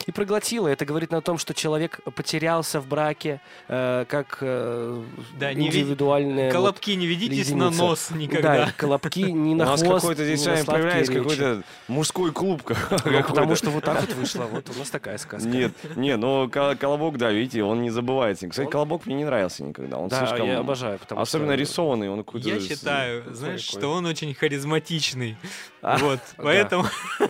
и 0.07 0.13
проглотила. 0.13 0.69
Это 0.69 0.85
говорит 0.85 1.13
о 1.13 1.21
том, 1.21 1.39
что 1.39 1.55
человек 1.55 2.01
потерялся 2.17 2.81
в 2.81 2.87
браке, 2.87 3.41
э, 3.69 4.05
как 4.09 4.39
э, 4.41 5.03
Да, 5.39 5.53
не 5.55 5.69
ви- 5.71 5.81
индивидуальная... 5.81 6.47
вот- 6.47 6.53
Колобки, 6.53 6.91
не 6.93 7.07
ведитесь 7.07 7.51
на 7.51 7.65
единица. 7.67 7.83
нос 7.83 8.11
никогда. 8.11 8.67
Да, 8.67 8.73
колобки 8.77 9.21
не 9.33 9.53
У 9.55 9.57
на 9.57 9.65
нас 9.67 9.83
хвост, 9.83 10.01
какой-то 10.03 10.25
здесь 10.25 10.41
не 10.41 10.45
с 10.45 10.47
на 10.47 10.53
вами 10.55 10.65
появляется 10.67 11.13
какой-то 11.15 11.63
мужской 11.89 12.33
клуб. 12.33 12.63
Ну, 12.69 12.75
какой-то. 12.99 13.23
потому 13.29 13.55
что 13.57 13.71
вот 13.71 13.85
так 13.85 14.01
вот 14.01 14.13
вышло. 14.15 14.45
Вот 14.45 14.69
у 14.75 14.79
нас 14.79 14.91
такая 14.91 15.19
сказка. 15.19 15.49
Нет, 15.49 15.73
не, 15.97 16.17
но 16.17 16.49
Кол- 16.49 16.77
Колобок, 16.77 17.17
да, 17.19 17.31
видите, 17.31 17.63
он 17.63 17.83
не 17.83 17.91
забывается. 17.91 18.49
Кстати, 18.49 18.69
Колобок 18.71 19.07
мне 19.07 19.15
не 19.17 19.25
нравился 19.25 19.63
никогда. 19.65 19.99
Он 19.99 20.09
Да, 20.09 20.19
слишком... 20.27 20.47
я 20.47 20.59
обожаю, 20.59 20.99
потому 20.99 21.21
Особенно 21.21 21.53
что... 21.53 21.61
рисованный, 21.61 22.09
он 22.11 22.25
какой-то... 22.25 22.49
Я 22.49 22.61
считаю, 22.61 23.25
знаешь, 23.35 23.61
что 23.63 23.89
он 23.93 24.07
очень 24.07 24.35
харизматичный. 24.35 25.37
А, 25.83 25.97
Вот, 25.99 26.21
поэтому... 26.37 26.85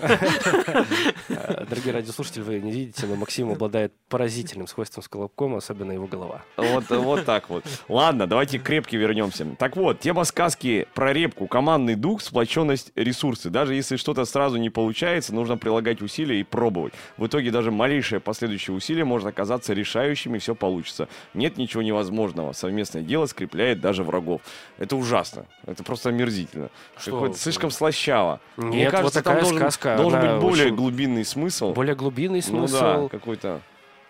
Э, 1.29 1.65
Дорогие 1.91 2.03
радиослушатели, 2.13 2.43
вы 2.43 2.61
не 2.61 2.71
видите, 2.71 3.07
но 3.07 3.17
Максим 3.17 3.51
обладает 3.51 3.93
поразительным 4.09 4.69
свойством 4.69 5.03
с 5.03 5.09
колобком, 5.09 5.57
особенно 5.57 5.91
его 5.93 6.07
голова. 6.07 6.43
Вот, 6.57 6.89
вот 6.89 7.25
так 7.25 7.51
вот. 7.51 7.65
Ладно, 7.89 8.27
давайте 8.29 8.59
к 8.61 8.69
репке 8.69 8.97
вернемся. 8.97 9.45
Так 9.59 9.77
вот, 9.77 9.99
тема 10.01 10.25
сказки 10.25 10.87
про 10.95 11.13
репку. 11.13 11.49
Командный 11.49 11.97
дух, 11.97 12.23
сплоченность, 12.23 12.93
ресурсы. 12.95 13.51
Даже 13.51 13.75
если 13.75 13.97
что-то 13.97 14.25
сразу 14.25 14.57
не 14.57 14.71
получается, 14.71 15.35
нужно 15.35 15.57
прилагать 15.57 16.01
усилия 16.01 16.41
и 16.41 16.45
пробовать. 16.45 16.93
В 17.17 17.27
итоге 17.27 17.51
даже 17.51 17.71
малейшее 17.73 18.21
последующее 18.21 18.77
усилие 18.77 19.05
может 19.05 19.27
оказаться 19.27 19.73
решающим, 19.73 20.37
и 20.37 20.39
все 20.39 20.55
получится. 20.55 21.09
Нет 21.35 21.57
ничего 21.57 21.83
невозможного. 21.83 22.53
Совместное 22.53 23.03
дело 23.03 23.27
скрепляет 23.27 23.81
даже 23.81 24.05
врагов. 24.05 24.43
Это 24.79 24.95
ужасно. 24.97 25.47
Это 25.67 25.83
просто 25.83 26.11
омерзительно. 26.11 26.71
Что 26.97 27.33
слишком 27.33 27.71
слащаво. 27.71 28.41
Мне 28.57 28.79
Нет, 28.79 28.93
вот 28.93 28.99
кажется, 28.99 29.23
такая 29.23 29.35
там 29.35 29.43
должен, 29.43 29.59
сказка, 29.59 29.97
должен 29.97 30.21
быть 30.21 30.41
более 30.41 30.67
очень- 30.67 30.77
глубинный 30.77 31.25
смысл. 31.25 31.73
Более 31.81 31.95
глубинный 31.95 32.43
Ну 32.49 32.61
да, 32.63 32.69
смысл. 32.69 33.09
какой-то. 33.09 33.61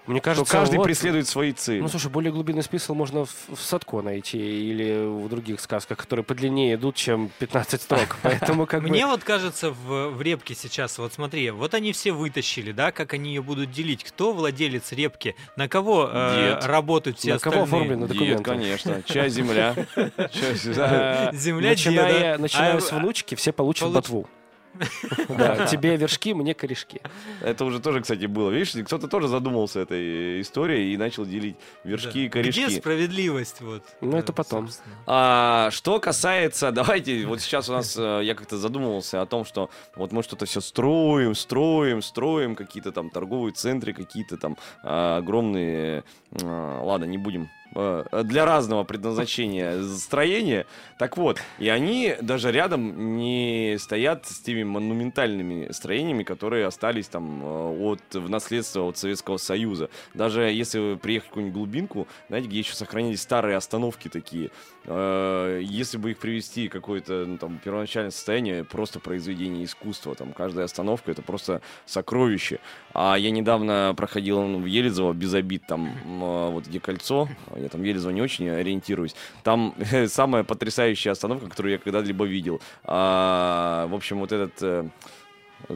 Мне 0.09 0.18
Что 0.18 0.24
кажется, 0.24 0.52
каждый 0.52 0.78
вот- 0.78 0.85
преследует 0.85 1.28
свои 1.28 1.52
цели. 1.52 1.78
Ну, 1.80 1.87
слушай, 1.88 2.11
более 2.11 2.33
глубинный 2.33 2.64
смысл 2.64 2.94
можно 2.94 3.26
в, 3.26 3.33
в 3.54 3.61
Садко 3.61 4.00
найти 4.02 4.38
или 4.38 5.06
в 5.06 5.28
других 5.28 5.61
сказках, 5.61 5.98
которые 5.98 6.24
подлиннее 6.24 6.74
идут, 6.74 6.96
чем 6.96 7.30
15 7.38 7.80
строк. 7.80 8.16
Поэтому 8.22 8.66
как 8.66 8.83
бы... 8.83 8.88
Мне 8.88 9.06
вот 9.06 9.22
кажется, 9.22 9.70
в, 9.70 10.09
в 10.09 10.20
репке 10.20 10.56
сейчас, 10.56 10.98
вот 10.98 11.12
смотри, 11.12 11.50
вот 11.50 11.74
они 11.74 11.92
все 11.92 12.11
вытащили, 12.11 12.72
да, 12.72 12.90
как 12.90 13.12
они 13.14 13.28
ее 13.35 13.42
будут 13.42 13.70
делить. 13.70 14.02
Кто 14.02 14.33
владелец 14.33 14.90
репки? 14.90 15.37
На 15.54 15.68
кого 15.68 16.09
э, 16.12 16.59
работают 16.66 17.18
все 17.20 17.35
На 17.35 17.38
кого 17.38 17.62
остальные? 17.62 17.83
оформлены 17.85 18.06
документы? 18.09 18.42
конечно. 18.42 19.02
Земля. 19.28 19.76
Да. 20.74 21.30
Э, 21.30 21.37
Земля 21.37 21.68
начиная, 21.70 22.12
деда. 22.33 22.38
начиная 22.42 22.76
А, 22.76 22.80
с 22.80 22.90
внучки, 22.90 23.37
все 23.37 23.52
получат 23.52 23.85
получ- 23.85 23.94
ботву. 23.94 24.28
Да, 25.28 25.66
тебе 25.66 25.96
вершки, 25.96 26.35
мне 26.35 26.54
корешки. 26.54 27.00
Это 27.40 27.64
уже 27.64 27.80
тоже, 27.80 28.00
кстати, 28.00 28.26
было. 28.26 28.50
Видишь, 28.50 28.74
кто-то 28.85 29.09
тоже 29.09 29.28
задумался 29.28 29.80
этой 29.80 30.40
историей 30.40 30.94
и 30.94 30.96
начал 30.96 31.24
делить 31.24 31.56
вершки 31.85 32.26
и 32.26 32.28
Да. 32.28 32.40
Где 32.40 32.52
корешки. 32.52 32.78
справедливость? 32.80 33.61
Вот, 33.61 33.83
Ну, 34.00 34.16
это 34.16 34.33
потом. 34.33 34.68
А, 35.06 35.70
что 35.70 36.00
касается, 36.00 36.70
давайте, 36.72 37.26
вот 37.26 37.40
сейчас 37.40 37.68
у 37.68 37.72
нас, 37.72 37.96
э, 37.96 38.20
я 38.24 38.35
как-то 38.35 38.56
задумывался 38.56 39.22
о 39.22 39.26
том, 39.26 39.44
что 39.44 39.70
вот 39.96 40.12
мы 40.12 40.22
что-то 40.22 40.46
все 40.46 40.61
строим, 40.61 41.35
строим, 41.35 42.02
строим, 42.02 42.54
какие-то 42.54 42.92
там 42.92 43.11
торговые 43.11 43.52
центры, 43.52 43.92
какие-то 43.92 44.37
там 44.37 44.56
а, 44.83 45.18
огромные, 45.18 46.04
а, 46.42 46.83
ладно, 46.83 47.04
не 47.04 47.18
будем 47.18 47.48
для 47.72 48.44
разного 48.44 48.85
предназначения 48.85 49.83
строения. 49.83 50.66
Так 50.98 51.16
вот, 51.16 51.40
и 51.59 51.68
они 51.68 52.16
даже 52.20 52.50
рядом 52.50 53.16
не 53.16 53.76
стоят 53.78 54.26
с 54.26 54.40
теми 54.40 54.64
монументальными 54.64 55.70
строениями, 55.72 56.24
которые 56.24 56.66
остались 56.66 57.09
там 57.09 57.42
э, 57.42 57.78
от, 57.80 58.00
в 58.14 58.28
наследство 58.28 58.83
от 58.83 58.98
Советского 58.98 59.37
Союза. 59.37 59.88
Даже 60.14 60.42
если 60.42 60.96
приехать 60.96 61.28
в 61.28 61.30
какую-нибудь 61.30 61.56
глубинку, 61.56 62.09
знаете, 62.28 62.48
где 62.48 62.59
еще 62.59 62.74
сохранились 62.74 63.22
старые 63.22 63.56
остановки 63.56 64.09
такие, 64.09 64.50
э, 64.90 65.61
если 65.62 65.98
бы 65.98 66.11
их 66.11 66.18
привести 66.18 66.68
в 66.68 66.72
какое-то 66.72 67.24
ну, 67.26 67.38
там 67.38 67.59
первоначальное 67.59 68.11
состояние, 68.11 68.64
просто 68.64 69.00
произведение 69.00 69.64
искусства, 69.64 70.14
там 70.14 70.33
каждая 70.33 70.64
остановка 70.64 71.11
это 71.11 71.22
просто 71.22 71.62
сокровище. 71.87 72.59
А 72.92 73.16
я 73.16 73.31
недавно 73.31 73.94
проходил 73.96 74.42
ну, 74.42 74.61
в 74.61 74.66
Елизово 74.66 75.12
без 75.12 75.35
обид, 75.35 75.62
там 75.66 75.87
э, 75.87 76.50
вот 76.50 76.66
где 76.66 76.81
кольцо, 76.81 77.29
я 77.57 77.68
там 77.68 77.81
в 77.81 77.85
Елизово 77.85 78.12
не 78.12 78.22
очень 78.22 78.48
ориентируюсь, 78.48 79.14
там 79.42 79.74
самая 80.09 80.44
потрясающая 80.44 80.81
потрясающая 80.81 81.12
остановка, 81.12 81.48
которую 81.48 81.72
я 81.72 81.79
когда-либо 81.79 82.24
видел. 82.24 82.61
А, 82.85 83.87
в 83.88 83.94
общем, 83.94 84.20
вот 84.20 84.33
этот 84.33 84.53
э, 84.62 84.88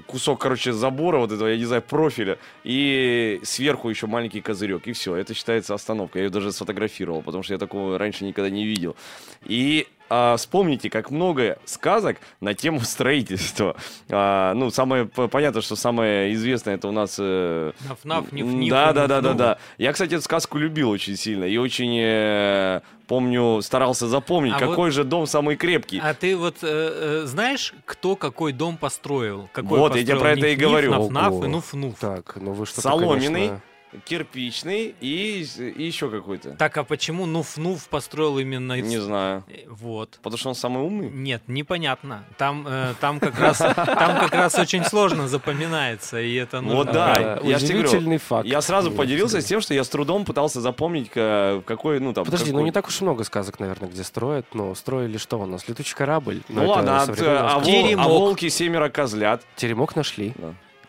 кусок, 0.06 0.40
короче, 0.40 0.72
забора, 0.72 1.18
вот 1.18 1.32
этого, 1.32 1.48
я 1.48 1.56
не 1.56 1.64
знаю, 1.64 1.82
профиля, 1.82 2.38
и 2.64 3.40
сверху 3.42 3.88
еще 3.88 4.06
маленький 4.06 4.40
козырек, 4.40 4.86
и 4.86 4.92
все, 4.92 5.16
это 5.16 5.34
считается 5.34 5.74
остановкой. 5.74 6.20
Я 6.20 6.24
ее 6.26 6.30
даже 6.30 6.52
сфотографировал, 6.52 7.22
потому 7.22 7.42
что 7.42 7.54
я 7.54 7.58
такого 7.58 7.98
раньше 7.98 8.24
никогда 8.24 8.50
не 8.50 8.64
видел. 8.64 8.96
И 9.44 9.86
а, 10.10 10.36
вспомните, 10.36 10.90
как 10.90 11.10
много 11.10 11.58
сказок 11.64 12.18
на 12.40 12.54
тему 12.54 12.80
строительства. 12.84 13.76
А, 14.10 14.54
ну, 14.54 14.70
самое 14.70 15.06
понятно, 15.06 15.60
что 15.62 15.76
самое 15.76 16.32
известное 16.34 16.74
это 16.74 16.88
у 16.88 16.92
нас... 16.92 17.16
Э, 17.18 17.72
Наф-наф, 17.88 18.32
ниф-ниф. 18.32 18.70
Да, 18.70 18.92
да, 18.92 19.06
да, 19.06 19.20
да, 19.20 19.32
да. 19.32 19.58
Я, 19.78 19.92
кстати, 19.92 20.14
эту 20.14 20.22
сказку 20.22 20.58
любил 20.58 20.90
очень 20.90 21.16
сильно 21.16 21.44
и 21.44 21.56
очень 21.56 21.96
э, 21.98 22.80
помню, 23.06 23.60
старался 23.62 24.08
запомнить, 24.08 24.54
а 24.54 24.58
какой 24.58 24.76
вот, 24.76 24.94
же 24.94 25.04
дом 25.04 25.26
самый 25.26 25.56
крепкий. 25.56 26.00
А 26.02 26.14
ты 26.14 26.36
вот 26.36 26.56
э, 26.62 27.22
э, 27.22 27.26
знаешь, 27.26 27.74
кто 27.84 28.16
какой 28.16 28.52
дом 28.52 28.76
построил? 28.76 29.48
Какой 29.52 29.78
вот, 29.78 29.92
построил? 29.92 30.06
я 30.06 30.12
тебе 30.12 30.20
про 30.20 30.32
это 30.32 30.46
и 30.48 30.56
говорю. 30.56 30.92
Наф-наф 30.92 31.44
и 31.44 31.48
нуф-нуф. 31.48 31.94
Так, 32.00 32.36
ну 32.36 32.52
вы 32.52 32.66
что 32.66 32.80
Соломенный. 32.80 33.48
Конечно 33.48 33.60
кирпичный 34.04 34.94
и, 35.00 35.46
и 35.58 35.82
еще 35.82 36.10
какой-то. 36.10 36.50
Так, 36.52 36.76
а 36.76 36.84
почему 36.84 37.26
Нуф-Нуф 37.26 37.88
построил 37.88 38.38
именно... 38.38 38.80
Не 38.80 38.98
знаю. 38.98 39.44
Э, 39.48 39.64
вот. 39.68 40.18
Потому 40.22 40.38
что 40.38 40.48
он 40.50 40.54
самый 40.54 40.82
умный? 40.82 41.10
Нет, 41.10 41.42
непонятно. 41.46 42.24
Там, 42.36 42.66
э, 42.66 42.94
там, 43.00 43.20
как, 43.20 43.38
раз, 43.38 43.58
там 43.58 44.20
как 44.20 44.32
раз 44.34 44.58
очень 44.58 44.84
сложно 44.84 45.28
запоминается, 45.28 46.20
и 46.20 46.34
это 46.34 46.60
нужно... 46.60 46.76
Вот 46.76 46.92
да, 46.92 47.40
я 47.42 47.56
удивительный 47.56 48.18
факт. 48.18 48.46
Я 48.46 48.60
сразу 48.60 48.90
поделился 48.90 49.40
с 49.40 49.44
тем, 49.44 49.60
что 49.60 49.74
я 49.74 49.84
с 49.84 49.88
трудом 49.88 50.24
пытался 50.24 50.60
запомнить, 50.60 51.10
какой, 51.10 52.00
ну 52.00 52.12
там... 52.12 52.24
Подожди, 52.24 52.52
ну 52.52 52.60
не 52.60 52.72
так 52.72 52.86
уж 52.88 53.00
много 53.00 53.24
сказок, 53.24 53.60
наверное, 53.60 53.88
где 53.88 54.02
строят, 54.04 54.54
но 54.54 54.74
строили 54.74 55.18
что 55.18 55.38
у 55.38 55.46
нас? 55.46 55.68
Летучий 55.68 55.94
корабль? 55.94 56.42
Ну 56.48 56.68
ладно, 56.68 57.02
а, 57.02 57.54
а, 57.54 57.58
вол, 57.58 57.94
а 57.98 58.08
волки 58.08 58.48
семеро 58.48 58.88
козлят? 58.88 59.42
Теремок 59.56 59.96
нашли. 59.96 60.34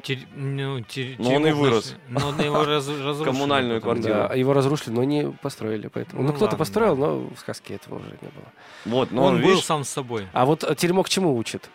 Тер... 0.05 0.19
Ну, 0.35 0.81
тер... 0.81 1.15
Но 1.17 1.33
он 1.33 1.47
и 1.47 1.51
вырос. 1.51 1.95
Но 2.09 2.27
он 2.27 2.39
его 2.39 2.63
раз... 2.63 2.87
разрушили. 3.03 3.23
Коммунальную 3.23 3.81
квартиру. 3.81 4.13
Да, 4.13 4.35
его 4.35 4.53
разрушили, 4.53 4.93
но 4.93 5.03
не 5.03 5.31
построили. 5.31 5.87
Поэтому. 5.87 6.21
Ну, 6.21 6.27
ну 6.27 6.33
кто-то 6.35 6.57
построил, 6.57 6.95
но 6.95 7.21
в 7.21 7.39
сказке 7.39 7.73
этого 7.73 7.95
уже 7.95 8.11
не 8.21 8.29
было. 8.29 8.45
Вот, 8.85 9.11
но 9.11 9.23
он, 9.23 9.35
он 9.35 9.41
был 9.41 9.49
видишь... 9.49 9.65
сам 9.65 9.83
с 9.83 9.89
собой. 9.89 10.27
А 10.31 10.45
вот 10.45 10.63
теремок 10.77 11.09
чему 11.09 11.35
учит? 11.35 11.71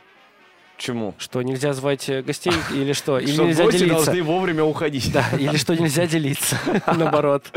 Чему? 0.80 1.14
Что 1.18 1.42
нельзя 1.42 1.74
звать 1.74 2.08
э, 2.08 2.22
гостей 2.22 2.54
или 2.72 2.94
что? 2.94 3.18
Или 3.18 3.32
что 3.32 3.44
нельзя 3.44 3.64
гости 3.64 3.80
делиться? 3.80 4.04
должны 4.06 4.22
вовремя 4.22 4.64
уходить. 4.64 5.12
Да, 5.12 5.26
или 5.38 5.58
что 5.58 5.76
нельзя 5.76 6.06
делиться, 6.06 6.58
наоборот. 6.86 7.52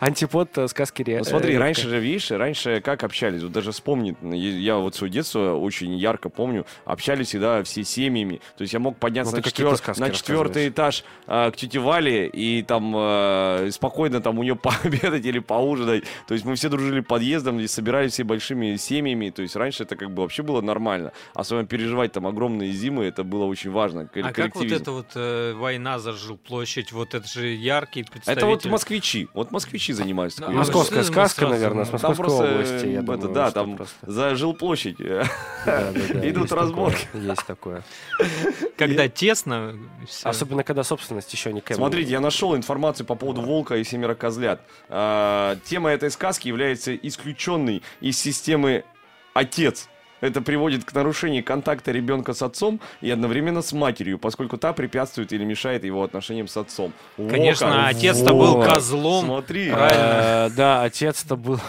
Антипод 0.00 0.58
э, 0.58 0.66
сказки 0.66 1.02
ре... 1.02 1.18
Ну 1.18 1.24
смотри, 1.24 1.56
раньше 1.56 1.88
же, 1.88 2.00
видишь, 2.00 2.32
раньше 2.32 2.80
как 2.80 3.04
общались? 3.04 3.42
Вот 3.44 3.52
даже 3.52 3.70
вспомни, 3.70 4.16
я 4.34 4.78
вот 4.78 4.96
свое 4.96 5.12
детство 5.12 5.54
очень 5.54 5.94
ярко 5.94 6.28
помню, 6.28 6.66
общались 6.84 7.28
всегда 7.28 7.62
все 7.62 7.84
семьями. 7.84 8.40
То 8.56 8.62
есть 8.62 8.72
я 8.72 8.80
мог 8.80 8.96
подняться 8.96 9.30
ну, 9.30 9.36
на, 9.36 9.42
четвер... 9.44 9.78
на 9.98 10.10
четвертый 10.10 10.68
этаж 10.68 11.04
а, 11.28 11.52
к 11.52 11.56
тете 11.56 11.78
Вале 11.78 12.26
и 12.26 12.64
там 12.64 12.92
а, 12.96 13.68
спокойно 13.70 14.20
там 14.20 14.40
у 14.40 14.42
нее 14.42 14.56
пообедать 14.60 15.24
или 15.24 15.38
поужинать. 15.38 16.02
То 16.26 16.34
есть 16.34 16.44
мы 16.44 16.56
все 16.56 16.68
дружили 16.68 16.98
подъездом 16.98 17.60
и 17.60 17.68
собирались 17.68 18.14
все 18.14 18.24
большими 18.24 18.74
семьями. 18.74 19.30
То 19.30 19.42
есть 19.42 19.54
раньше 19.54 19.84
это 19.84 19.94
как 19.94 20.10
бы 20.10 20.22
вообще 20.22 20.42
было 20.42 20.60
нормально. 20.60 21.12
Особенно 21.34 21.66
переживать 21.66 22.10
там 22.10 22.26
огромные 22.26 22.63
холодные 22.64 22.72
зимы, 22.72 23.04
это 23.04 23.24
было 23.24 23.44
очень 23.44 23.70
важно. 23.70 24.08
А 24.14 24.32
как 24.32 24.54
вот 24.54 24.70
эта 24.70 24.90
вот 24.90 25.12
э, 25.14 25.52
война 25.54 25.98
за 25.98 26.12
жилплощадь, 26.12 26.92
вот 26.92 27.14
это 27.14 27.26
же 27.26 27.48
яркий 27.48 28.02
представитель? 28.02 28.38
Это 28.38 28.46
вот 28.46 28.64
москвичи, 28.66 29.28
вот 29.34 29.50
москвичи 29.50 29.92
занимаются. 29.92 30.42
Ну, 30.42 30.52
Московская 30.52 31.02
сказка, 31.04 31.48
наверное, 31.48 31.84
с 31.84 31.92
Московской 31.92 32.26
области, 32.26 32.86
я 32.86 33.02
думаю, 33.02 33.34
Да, 33.34 33.50
там 33.50 33.78
за 34.02 34.34
жилплощадь 34.34 35.00
идут 35.00 36.52
разборки. 36.52 37.06
Есть 37.14 37.46
такое. 37.46 37.82
Когда 38.76 39.08
тесно... 39.08 39.76
Особенно, 40.22 40.64
когда 40.64 40.82
собственность 40.84 41.32
еще 41.32 41.52
не 41.52 41.60
кэм. 41.60 41.76
Смотрите, 41.76 42.10
я 42.10 42.20
нашел 42.20 42.56
информацию 42.56 43.06
по 43.06 43.14
поводу 43.14 43.40
волка 43.40 43.76
и 43.76 43.84
семеро 43.84 44.14
козлят. 44.14 44.60
А, 44.88 45.56
тема 45.64 45.90
этой 45.90 46.10
сказки 46.10 46.48
является 46.48 46.94
исключенной 46.94 47.82
из 48.00 48.18
системы 48.18 48.84
«Отец», 49.32 49.88
это 50.24 50.40
приводит 50.40 50.84
к 50.84 50.92
нарушению 50.94 51.44
контакта 51.44 51.92
ребенка 51.92 52.32
с 52.32 52.42
отцом 52.42 52.80
и 53.02 53.10
одновременно 53.10 53.60
с 53.62 53.72
матерью, 53.72 54.18
поскольку 54.18 54.56
та 54.56 54.72
препятствует 54.72 55.32
или 55.32 55.44
мешает 55.44 55.84
его 55.84 56.02
отношениям 56.02 56.48
с 56.48 56.56
отцом. 56.56 56.92
Конечно, 57.16 57.86
отец-то 57.86 58.32
был 58.32 58.62
козлом. 58.62 59.26
Смотри. 59.26 59.70
Э, 59.70 60.48
да, 60.50 60.82
отец-то 60.82 61.36
был. 61.36 61.60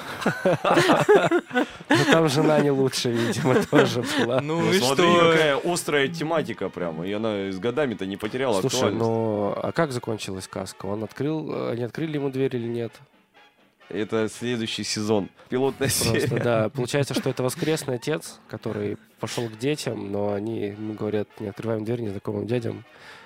Но 1.89 2.03
там 2.11 2.29
жена 2.29 2.59
не 2.61 2.71
лучше, 2.71 3.11
видимо, 3.11 3.55
тоже 3.65 4.03
была. 4.19 4.39
Ну, 4.41 4.61
ну 4.61 4.71
и 4.71 4.79
смотри, 4.79 5.05
какая 5.05 5.57
острая 5.57 6.07
тематика 6.07 6.69
прямо. 6.69 7.05
И 7.05 7.11
она 7.11 7.51
с 7.51 7.59
годами-то 7.59 8.05
не 8.05 8.17
потеряла 8.17 8.61
Слушай, 8.61 8.91
ну 8.91 9.53
а 9.55 9.71
как 9.71 9.91
закончилась 9.91 10.45
сказка? 10.45 10.85
Он 10.85 11.03
открыл, 11.03 11.69
они 11.69 11.83
открыли 11.83 12.15
ему 12.15 12.29
дверь 12.29 12.55
или 12.55 12.67
нет? 12.67 12.93
Это 13.89 14.29
следующий 14.29 14.83
сезон. 14.83 15.29
Пилотная 15.49 15.89
Просто, 15.89 16.19
серия. 16.19 16.43
Да, 16.43 16.69
получается, 16.69 17.13
что 17.13 17.29
это 17.29 17.43
воскресный 17.43 17.95
отец, 17.95 18.39
который 18.47 18.97
пошел 19.19 19.47
к 19.47 19.57
детям, 19.57 20.11
но 20.11 20.33
они 20.33 20.67
ему 20.67 20.93
говорят, 20.93 21.27
не 21.39 21.47
открываем 21.47 21.85
дверь 21.85 22.01
незнакомым 22.01 22.47
дядям. 22.47 22.83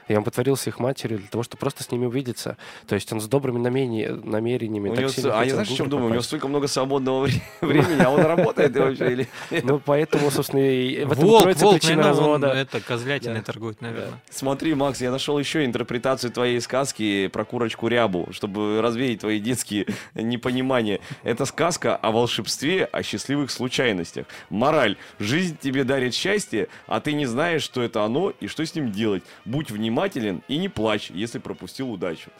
И 0.09 0.15
он 0.15 0.23
потворился 0.23 0.71
их 0.71 0.79
матерью 0.79 1.19
для 1.19 1.27
того, 1.27 1.43
чтобы 1.43 1.59
просто 1.59 1.83
с 1.83 1.91
ними 1.91 2.07
увидеться. 2.07 2.57
То 2.87 2.95
есть 2.95 3.13
он 3.13 3.21
с 3.21 3.27
добрыми 3.27 3.59
намерениями, 3.59 4.19
намерениями 4.25 4.89
у 4.89 4.95
него, 4.95 5.09
А 5.31 5.45
я 5.45 5.53
знаешь, 5.53 5.69
в 5.69 5.75
чем 5.75 5.87
думаю? 5.87 6.07
У 6.07 6.13
него 6.13 6.23
столько 6.23 6.47
много 6.47 6.67
свободного 6.67 7.27
времени, 7.61 8.01
а 8.01 8.09
он 8.09 8.21
работает 8.21 8.75
вообще 8.75 9.11
или... 9.13 9.27
Ну, 9.69 9.79
поэтому, 9.79 10.31
собственно, 10.31 10.61
и 10.61 11.03
в 11.05 11.11
этом 11.11 11.25
волк, 11.25 11.41
кроется 11.43 11.65
волк, 11.65 11.79
причина 11.79 12.03
развода. 12.03 12.47
это 12.47 12.81
козлятиной 12.81 13.41
торгует, 13.41 13.81
наверное. 13.81 14.19
Смотри, 14.31 14.73
Макс, 14.73 14.99
я 14.99 15.11
нашел 15.11 15.37
еще 15.37 15.63
интерпретацию 15.63 16.31
твоей 16.31 16.59
сказки 16.59 17.27
про 17.27 17.45
курочку 17.45 17.87
Рябу, 17.87 18.29
чтобы 18.31 18.81
развеять 18.81 19.19
твои 19.19 19.39
детские 19.39 19.85
непонимания. 20.15 21.01
Это 21.21 21.45
сказка 21.45 21.95
о 21.95 22.11
волшебстве, 22.11 22.85
о 22.85 23.03
счастливых 23.03 23.51
случайностях. 23.51 24.25
Мораль. 24.49 24.97
Жизнь 25.19 25.55
тебе 25.61 25.83
дарит 25.83 26.15
счастье, 26.15 26.67
а 26.87 26.99
ты 26.99 27.13
не 27.13 27.27
знаешь, 27.27 27.61
что 27.61 27.83
это 27.83 28.03
оно 28.03 28.33
и 28.39 28.47
что 28.47 28.65
с 28.65 28.73
ним 28.73 28.91
делать. 28.91 29.21
Будь 29.45 29.69
внимателен 29.69 29.98
внимателен 29.99 30.43
и 30.47 30.57
не 30.57 30.69
плачь, 30.69 31.11
если 31.13 31.39
пропустил 31.39 31.91
удачу. 31.91 32.31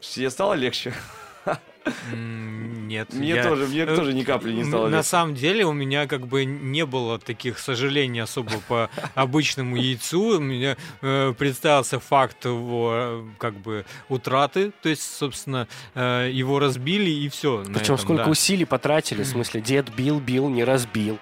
Тебе 0.00 0.30
стало 0.30 0.54
легче? 0.54 0.92
Нет. 2.14 3.12
Мне 3.12 3.34
я... 3.34 3.42
тоже, 3.42 3.66
мне 3.66 3.80
э, 3.80 3.94
тоже 3.94 4.14
ни 4.14 4.22
капли 4.22 4.52
не 4.52 4.64
стало 4.64 4.88
На 4.88 5.02
самом 5.02 5.34
деле 5.34 5.66
у 5.66 5.74
меня 5.74 6.06
как 6.06 6.26
бы 6.26 6.46
не 6.46 6.86
было 6.86 7.18
таких 7.18 7.58
сожалений 7.58 8.20
особо 8.20 8.52
по 8.68 8.88
обычному 9.14 9.76
яйцу. 9.76 10.38
У 10.38 10.40
меня 10.40 10.78
э, 11.02 11.34
представился 11.36 12.00
факт 12.00 12.46
его 12.46 12.92
э, 12.94 13.24
как 13.38 13.54
бы 13.58 13.84
утраты, 14.08 14.72
то 14.82 14.88
есть, 14.88 15.02
собственно, 15.02 15.68
э, 15.94 16.30
его 16.32 16.58
разбили 16.58 17.10
и 17.10 17.28
все. 17.28 17.62
Причем 17.74 17.98
сколько 17.98 18.24
да. 18.24 18.30
усилий 18.30 18.64
потратили, 18.64 19.22
в 19.22 19.26
смысле, 19.26 19.60
дед 19.60 19.90
бил, 19.94 20.20
бил, 20.20 20.48
не 20.48 20.64
разбил. 20.64 21.18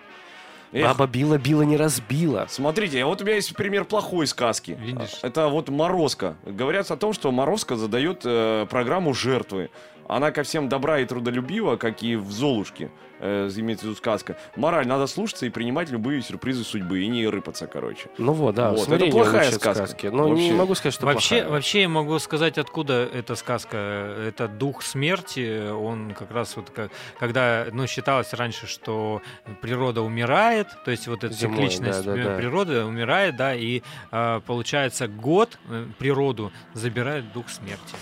Эх. 0.72 0.86
Баба 0.86 1.06
била, 1.06 1.38
била, 1.38 1.62
не 1.62 1.76
разбила. 1.76 2.46
Смотрите, 2.48 3.04
вот 3.04 3.20
у 3.20 3.24
меня 3.24 3.36
есть 3.36 3.54
пример 3.54 3.84
плохой 3.84 4.26
сказки. 4.26 4.76
Видишь? 4.80 5.18
Это 5.22 5.48
вот 5.48 5.68
Морозко. 5.68 6.36
Говорят 6.46 6.90
о 6.90 6.96
том, 6.96 7.12
что 7.12 7.30
Морозко 7.30 7.76
задает 7.76 8.22
э, 8.24 8.66
программу 8.70 9.12
жертвы. 9.12 9.70
Она 10.08 10.30
ко 10.30 10.42
всем 10.42 10.68
добра 10.68 11.00
и 11.00 11.04
трудолюбива, 11.04 11.76
как 11.76 12.02
и 12.02 12.16
в 12.16 12.30
Золушке 12.32 12.90
э, 13.22 13.50
имеется 13.56 13.86
в 13.86 13.88
виду 13.88 13.96
сказка. 13.96 14.36
Мораль, 14.56 14.86
надо 14.86 15.06
слушаться 15.06 15.46
и 15.46 15.50
принимать 15.50 15.90
любые 15.90 16.20
сюрпризы 16.22 16.64
судьбы, 16.64 17.00
и 17.00 17.06
не 17.06 17.26
рыпаться, 17.26 17.66
короче. 17.66 18.08
Ну 18.18 18.32
вот, 18.32 18.54
да, 18.54 18.72
вот. 18.72 18.88
Это 18.88 19.06
плохая 19.06 19.50
сказка. 19.50 19.86
Сказки. 19.86 20.06
Но 20.08 20.28
вообще. 20.28 20.44
не 20.48 20.52
могу 20.52 20.74
сказать, 20.74 20.94
что 20.94 21.06
вообще, 21.06 21.36
плохая. 21.36 21.50
Вообще 21.50 21.80
я 21.82 21.88
могу 21.88 22.18
сказать, 22.18 22.58
откуда 22.58 23.08
эта 23.12 23.34
сказка. 23.36 23.76
Это 23.76 24.48
дух 24.48 24.82
смерти, 24.82 25.70
он 25.70 26.14
как 26.14 26.30
раз 26.32 26.56
вот, 26.56 26.70
как, 26.70 26.90
когда, 27.18 27.66
ну, 27.72 27.86
считалось 27.86 28.32
раньше, 28.32 28.66
что 28.66 29.22
природа 29.60 30.02
умирает, 30.02 30.66
то 30.84 30.90
есть 30.90 31.06
вот 31.06 31.24
эта 31.24 31.34
Зимой, 31.34 31.68
цикличность 31.68 32.04
да, 32.04 32.14
да, 32.14 32.22
да. 32.24 32.36
природы 32.36 32.84
умирает, 32.84 33.36
да, 33.36 33.54
и 33.54 33.82
э, 34.10 34.40
получается 34.46 35.06
год 35.06 35.58
э, 35.68 35.86
природу 35.98 36.52
забирает 36.74 37.32
дух 37.32 37.48
смерти. 37.48 37.94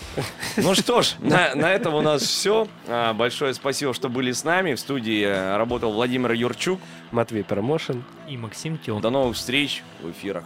Ну 0.56 0.74
что 0.74 1.02
ж, 1.02 1.14
на, 1.18 1.54
на 1.54 1.72
этом 1.72 1.90
этом 1.90 1.94
у 1.94 2.00
нас 2.02 2.22
все. 2.22 2.68
А, 2.86 3.12
большое 3.12 3.54
спасибо, 3.54 3.94
что 3.94 4.08
были 4.08 4.32
с 4.32 4.44
нами. 4.44 4.74
В 4.74 4.80
студии 4.80 5.09
э, 5.18 5.56
работал 5.56 5.92
Владимир 5.92 6.32
Юрчук. 6.32 6.80
Матвей 7.10 7.44
Промошин. 7.44 8.04
И 8.28 8.36
Максим 8.36 8.78
Тён. 8.78 9.00
До 9.00 9.10
новых 9.10 9.36
встреч 9.36 9.82
в 10.02 10.10
эфирах. 10.10 10.44